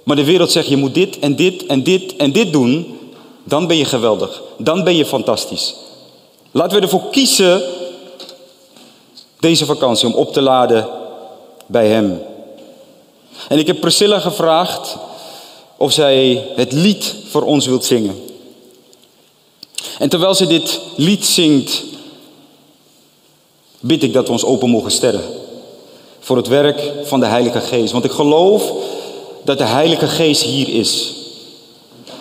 Maar 0.02 0.16
de 0.16 0.24
wereld 0.24 0.52
zegt, 0.52 0.68
je 0.68 0.76
moet 0.76 0.94
dit 0.94 1.18
en 1.18 1.36
dit 1.36 1.66
en 1.66 1.82
dit 1.82 2.16
en 2.16 2.32
dit 2.32 2.52
doen. 2.52 2.98
Dan 3.44 3.66
ben 3.66 3.76
je 3.76 3.84
geweldig, 3.84 4.42
dan 4.58 4.84
ben 4.84 4.96
je 4.96 5.06
fantastisch. 5.06 5.74
Laten 6.50 6.76
we 6.76 6.82
ervoor 6.82 7.10
kiezen 7.10 7.62
deze 9.40 9.64
vakantie 9.64 10.08
om 10.08 10.14
op 10.14 10.32
te 10.32 10.40
laden 10.40 10.88
bij 11.66 11.88
Hem. 11.88 12.22
En 13.48 13.58
ik 13.58 13.66
heb 13.66 13.80
Priscilla 13.80 14.18
gevraagd 14.18 14.96
of 15.76 15.92
zij 15.92 16.46
het 16.56 16.72
lied 16.72 17.14
voor 17.28 17.42
ons 17.42 17.66
wilt 17.66 17.84
zingen. 17.84 18.24
En 19.98 20.08
terwijl 20.08 20.34
ze 20.34 20.46
dit 20.46 20.80
lied 20.96 21.26
zingt, 21.26 21.82
bid 23.80 24.02
ik 24.02 24.12
dat 24.12 24.26
we 24.26 24.32
ons 24.32 24.44
open 24.44 24.70
mogen 24.70 24.90
stellen 24.90 25.24
voor 26.20 26.36
het 26.36 26.48
werk 26.48 26.92
van 27.04 27.20
de 27.20 27.26
Heilige 27.26 27.60
Geest. 27.60 27.92
Want 27.92 28.04
ik 28.04 28.10
geloof 28.10 28.72
dat 29.44 29.58
de 29.58 29.64
Heilige 29.64 30.06
Geest 30.06 30.42
hier 30.42 30.68
is. 30.68 31.12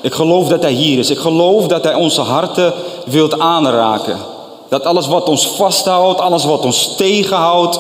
Ik 0.02 0.14
geloof 0.14 0.48
dat 0.48 0.62
Hij 0.62 0.72
hier 0.72 1.00
is. 1.00 1.10
Ik 1.10 1.18
geloof 1.18 1.68
dat 1.68 1.84
Hij 1.84 1.94
onze 1.94 2.22
harten 2.22 2.74
wilt 3.06 3.40
aanraken. 3.40 4.18
Dat 4.70 4.86
alles 4.86 5.08
wat 5.08 5.30
ons 5.30 5.48
vasthoudt, 5.48 6.20
alles 6.20 6.44
wat 6.44 6.66
ons 6.66 6.96
tegenhoudt, 6.98 7.80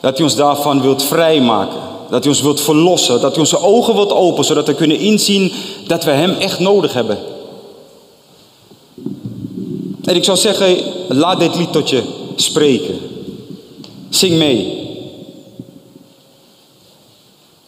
dat 0.00 0.16
Hij 0.16 0.26
ons 0.26 0.36
daarvan 0.36 0.80
wilt 0.80 1.02
vrijmaken. 1.02 1.80
Dat 2.10 2.24
Hij 2.24 2.32
ons 2.32 2.42
wilt 2.42 2.60
verlossen. 2.60 3.20
Dat 3.20 3.30
Hij 3.30 3.40
onze 3.40 3.62
ogen 3.62 3.94
wilt 3.94 4.12
openen, 4.12 4.44
zodat 4.44 4.66
we 4.66 4.74
kunnen 4.74 4.98
inzien 4.98 5.52
dat 5.86 6.04
we 6.04 6.10
Hem 6.10 6.30
echt 6.30 6.58
nodig 6.58 6.92
hebben. 6.92 7.18
En 10.04 10.16
ik 10.16 10.24
zou 10.24 10.38
zeggen, 10.38 10.76
laat 11.08 11.40
dit 11.40 11.56
lied 11.56 11.72
tot 11.72 11.90
je 11.90 12.02
spreken. 12.36 12.98
Zing 14.10 14.36
mee. 14.36 14.83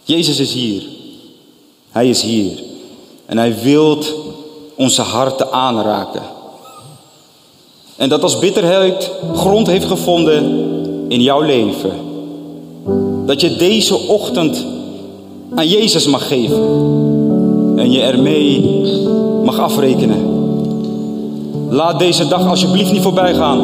Jezus 0.07 0.39
is 0.41 0.53
hier. 0.53 0.83
Hij 1.91 2.09
is 2.09 2.23
hier. 2.23 2.53
En 3.27 3.39
hij 3.39 3.55
wil 3.63 3.99
onze 4.75 5.03
harten 5.03 5.53
aanraken. 5.53 6.23
En 7.97 8.09
dat 8.09 8.23
als 8.23 8.39
bitterheid 8.39 9.11
grond 9.35 9.67
heeft 9.67 9.85
gevonden 9.85 10.45
in 11.09 11.23
jouw 11.23 11.41
leven. 11.41 11.91
Dat 13.27 13.41
je 13.41 13.57
deze 13.57 13.97
ochtend 13.97 14.65
aan 15.55 15.69
Jezus 15.69 16.07
mag 16.07 16.29
geven. 16.29 16.63
En 17.77 17.93
je 17.93 18.03
ermee 18.03 18.61
mag 19.45 19.59
afrekenen. 19.59 20.35
Laat 21.69 21.99
deze 21.99 22.29
dag 22.29 22.49
alsjeblieft 22.49 22.93
niet 22.93 23.03
voorbij 23.03 23.35
gaan 23.35 23.61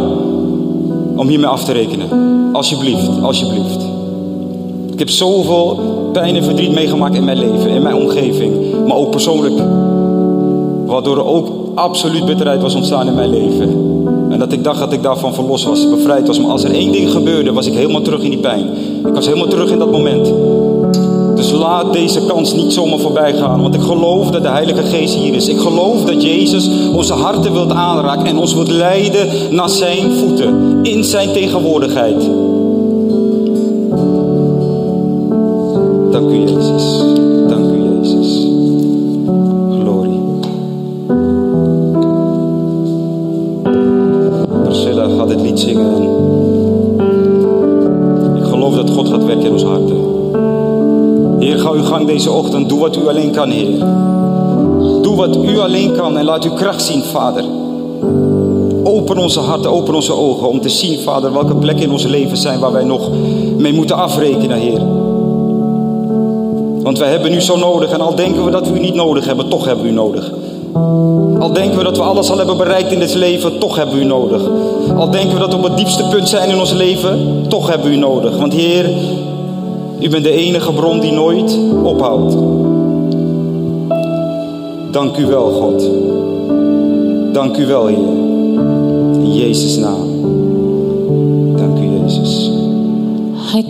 om 1.16 1.28
hiermee 1.28 1.48
af 1.48 1.64
te 1.64 1.72
rekenen. 1.72 2.08
Alsjeblieft, 2.52 3.22
alsjeblieft. 3.22 3.82
Ik 4.92 4.98
heb 4.98 5.10
zoveel 5.10 6.00
pijn 6.12 6.36
en 6.36 6.44
verdriet 6.44 6.72
meegemaakt 6.72 7.14
in 7.14 7.24
mijn 7.24 7.38
leven, 7.38 7.70
in 7.70 7.82
mijn 7.82 7.94
omgeving, 7.94 8.52
maar 8.86 8.96
ook 8.96 9.10
persoonlijk. 9.10 9.62
Waardoor 10.86 11.16
er 11.16 11.26
ook 11.26 11.48
absoluut 11.74 12.24
bitterheid 12.24 12.62
was 12.62 12.74
ontstaan 12.74 13.06
in 13.06 13.14
mijn 13.14 13.30
leven. 13.30 13.90
En 14.30 14.38
dat 14.38 14.52
ik 14.52 14.64
dacht 14.64 14.78
dat 14.78 14.92
ik 14.92 15.02
daarvan 15.02 15.34
verlost 15.34 15.64
was, 15.64 15.90
bevrijd 15.90 16.26
was. 16.26 16.40
Maar 16.40 16.50
als 16.50 16.64
er 16.64 16.74
één 16.74 16.92
ding 16.92 17.10
gebeurde, 17.10 17.52
was 17.52 17.66
ik 17.66 17.74
helemaal 17.74 18.02
terug 18.02 18.22
in 18.22 18.30
die 18.30 18.38
pijn. 18.38 18.66
Ik 19.06 19.14
was 19.14 19.26
helemaal 19.26 19.48
terug 19.48 19.70
in 19.70 19.78
dat 19.78 19.90
moment. 19.90 20.32
Dus 21.36 21.50
laat 21.50 21.92
deze 21.92 22.26
kans 22.26 22.54
niet 22.54 22.72
zomaar 22.72 22.98
voorbij 22.98 23.32
gaan. 23.32 23.62
Want 23.62 23.74
ik 23.74 23.80
geloof 23.80 24.30
dat 24.30 24.42
de 24.42 24.48
Heilige 24.48 24.82
Geest 24.82 25.14
hier 25.14 25.34
is. 25.34 25.48
Ik 25.48 25.58
geloof 25.58 26.04
dat 26.04 26.22
Jezus 26.22 26.68
onze 26.94 27.12
harten 27.12 27.52
wilt 27.52 27.72
aanraken 27.72 28.26
en 28.26 28.38
ons 28.38 28.54
wilt 28.54 28.70
leiden 28.70 29.28
naar 29.50 29.68
zijn 29.68 30.12
voeten. 30.12 30.78
In 30.82 31.04
zijn 31.04 31.32
tegenwoordigheid. 31.32 32.30
U 36.32 36.38
Jezus. 36.38 36.98
Dank 37.48 37.64
u 37.64 37.82
Jezus. 37.82 38.46
Glorie. 39.80 40.20
Priscilla 44.64 45.08
gaat 45.18 45.28
het 45.28 45.40
lied 45.40 45.60
zingen. 45.60 46.02
Ik 48.36 48.44
geloof 48.44 48.74
dat 48.74 48.90
God 48.90 49.08
gaat 49.08 49.24
werken 49.24 49.44
in 49.44 49.52
ons 49.52 49.64
harten. 49.64 49.96
Heer, 51.38 51.58
ga 51.58 51.70
uw 51.70 51.84
gang 51.84 52.06
deze 52.06 52.30
ochtend. 52.30 52.68
Doe 52.68 52.80
wat 52.80 52.96
u 52.96 53.08
alleen 53.08 53.30
kan, 53.30 53.50
Heer. 53.50 53.78
Doe 55.02 55.16
wat 55.16 55.36
u 55.36 55.58
alleen 55.58 55.92
kan 55.92 56.18
en 56.18 56.24
laat 56.24 56.44
uw 56.44 56.54
kracht 56.54 56.82
zien, 56.82 57.02
Vader. 57.02 57.44
Open 58.84 59.18
onze 59.18 59.40
harten, 59.40 59.70
open 59.70 59.94
onze 59.94 60.12
ogen 60.12 60.48
om 60.48 60.60
te 60.60 60.68
zien, 60.68 60.98
Vader, 60.98 61.32
welke 61.32 61.54
plekken 61.54 61.84
in 61.84 61.92
ons 61.92 62.04
leven 62.04 62.36
zijn 62.36 62.60
waar 62.60 62.72
wij 62.72 62.84
nog 62.84 63.10
mee 63.56 63.72
moeten 63.72 63.96
afrekenen, 63.96 64.58
Heer. 64.58 65.01
Want 66.82 66.98
wij 66.98 67.10
hebben 67.10 67.32
u 67.32 67.40
zo 67.40 67.56
nodig 67.56 67.90
en 67.90 68.00
al 68.00 68.14
denken 68.14 68.44
we 68.44 68.50
dat 68.50 68.68
we 68.68 68.76
u 68.76 68.80
niet 68.80 68.94
nodig 68.94 69.24
hebben, 69.24 69.48
toch 69.48 69.64
hebben 69.64 69.84
we 69.84 69.90
u 69.90 69.94
nodig. 69.94 70.32
Al 71.38 71.52
denken 71.52 71.78
we 71.78 71.84
dat 71.84 71.96
we 71.96 72.02
alles 72.02 72.30
al 72.30 72.36
hebben 72.36 72.56
bereikt 72.56 72.92
in 72.92 72.98
dit 72.98 73.14
leven, 73.14 73.58
toch 73.58 73.76
hebben 73.76 73.94
we 73.94 74.00
u 74.00 74.04
nodig. 74.04 74.42
Al 74.96 75.10
denken 75.10 75.34
we 75.34 75.38
dat 75.38 75.50
we 75.50 75.56
op 75.56 75.62
het 75.62 75.76
diepste 75.76 76.04
punt 76.10 76.28
zijn 76.28 76.50
in 76.50 76.58
ons 76.58 76.72
leven, 76.72 77.44
toch 77.48 77.68
hebben 77.68 77.90
we 77.90 77.96
u 77.96 77.98
nodig. 77.98 78.38
Want 78.38 78.52
Heer, 78.52 78.90
u 80.00 80.08
bent 80.08 80.24
de 80.24 80.32
enige 80.32 80.72
bron 80.72 81.00
die 81.00 81.12
nooit 81.12 81.58
ophoudt. 81.82 82.36
Dank 84.90 85.16
u 85.16 85.26
wel, 85.26 85.50
God. 85.50 85.90
Dank 87.32 87.56
u 87.56 87.66
wel, 87.66 87.86
Heer. 87.86 87.98
In 89.14 89.34
Jezus' 89.34 89.76
naam. 89.76 90.10
Dank 91.56 91.78
u, 91.78 92.00
Jezus. 92.02 92.50
I 93.54 93.62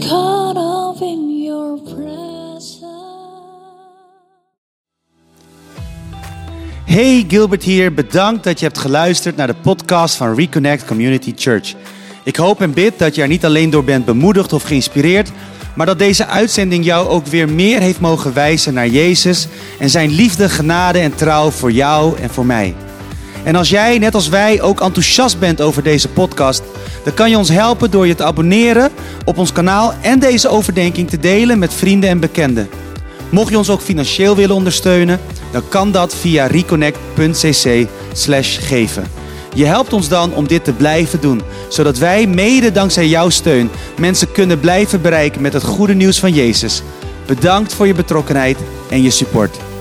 Hey, 6.85 7.25
Gilbert 7.29 7.62
hier. 7.62 7.95
Bedankt 7.95 8.45
dat 8.45 8.59
je 8.59 8.64
hebt 8.64 8.79
geluisterd 8.79 9.37
naar 9.37 9.47
de 9.47 9.55
podcast 9.55 10.14
van 10.14 10.35
Reconnect 10.35 10.85
Community 10.85 11.33
Church. 11.37 11.75
Ik 12.25 12.37
hoop 12.37 12.61
en 12.61 12.73
bid 12.73 12.99
dat 12.99 13.14
je 13.14 13.23
er 13.23 13.29
niet 13.29 13.45
alleen 13.45 13.71
door 13.71 13.85
bent 13.85 14.05
bemoedigd 14.05 14.53
of 14.53 14.62
geïnspireerd, 14.62 15.33
maar 15.75 15.87
dat 15.87 15.99
deze 15.99 16.27
uitzending 16.27 16.85
jou 16.85 17.09
ook 17.09 17.27
weer 17.27 17.49
meer 17.49 17.81
heeft 17.81 18.01
mogen 18.01 18.35
wijzen 18.35 18.75
naar 18.75 18.88
Jezus 18.88 19.49
en 19.79 19.90
zijn 19.90 20.11
liefde, 20.11 20.49
genade 20.49 20.99
en 20.99 21.14
trouw 21.14 21.51
voor 21.51 21.73
jou 21.73 22.18
en 22.18 22.31
voor 22.31 22.47
mij. 22.47 22.75
En 23.45 23.57
als 23.57 23.68
jij, 23.68 23.99
net 23.99 24.14
als 24.14 24.29
wij, 24.29 24.62
ook 24.62 24.81
enthousiast 24.81 25.38
bent 25.38 25.61
over 25.61 25.83
deze 25.83 26.09
podcast, 26.09 26.62
dan 27.05 27.14
kan 27.14 27.31
je 27.31 27.38
ons 27.38 27.49
helpen 27.49 27.90
door 27.90 28.07
je 28.07 28.14
te 28.14 28.25
abonneren 28.25 28.90
op 29.25 29.38
ons 29.38 29.53
kanaal 29.53 29.95
en 30.01 30.18
deze 30.18 30.49
overdenking 30.49 31.11
te 31.11 31.18
delen 31.18 31.59
met 31.59 31.75
vrienden 31.75 32.11
en 32.11 32.21
bekenden. 32.21 32.68
Mocht 33.31 33.51
je 33.51 33.59
ons 33.59 33.71
ook 33.71 33.81
financieel 33.81 34.37
willen 34.37 34.57
ondersteunen, 34.57 35.21
dan 35.53 35.62
kan 35.69 35.93
dat 35.93 36.15
via 36.15 36.47
reconnect.cc 36.47 37.88
geven. 38.61 39.05
Je 39.55 39.65
helpt 39.65 39.93
ons 39.93 40.09
dan 40.09 40.35
om 40.35 40.49
dit 40.49 40.65
te 40.65 40.73
blijven 40.73 41.21
doen, 41.21 41.43
zodat 41.69 41.99
wij 41.99 42.27
mede 42.27 42.73
dankzij 42.73 43.09
jouw 43.09 43.29
steun 43.29 43.71
mensen 43.99 44.33
kunnen 44.33 44.61
blijven 44.61 45.03
bereiken 45.03 45.43
met 45.43 45.53
het 45.53 45.65
goede 45.65 45.95
nieuws 45.95 46.19
van 46.19 46.33
Jezus. 46.33 46.83
Bedankt 47.27 47.75
voor 47.75 47.87
je 47.87 47.95
betrokkenheid 47.95 48.59
en 48.91 49.03
je 49.03 49.11
support. 49.11 49.72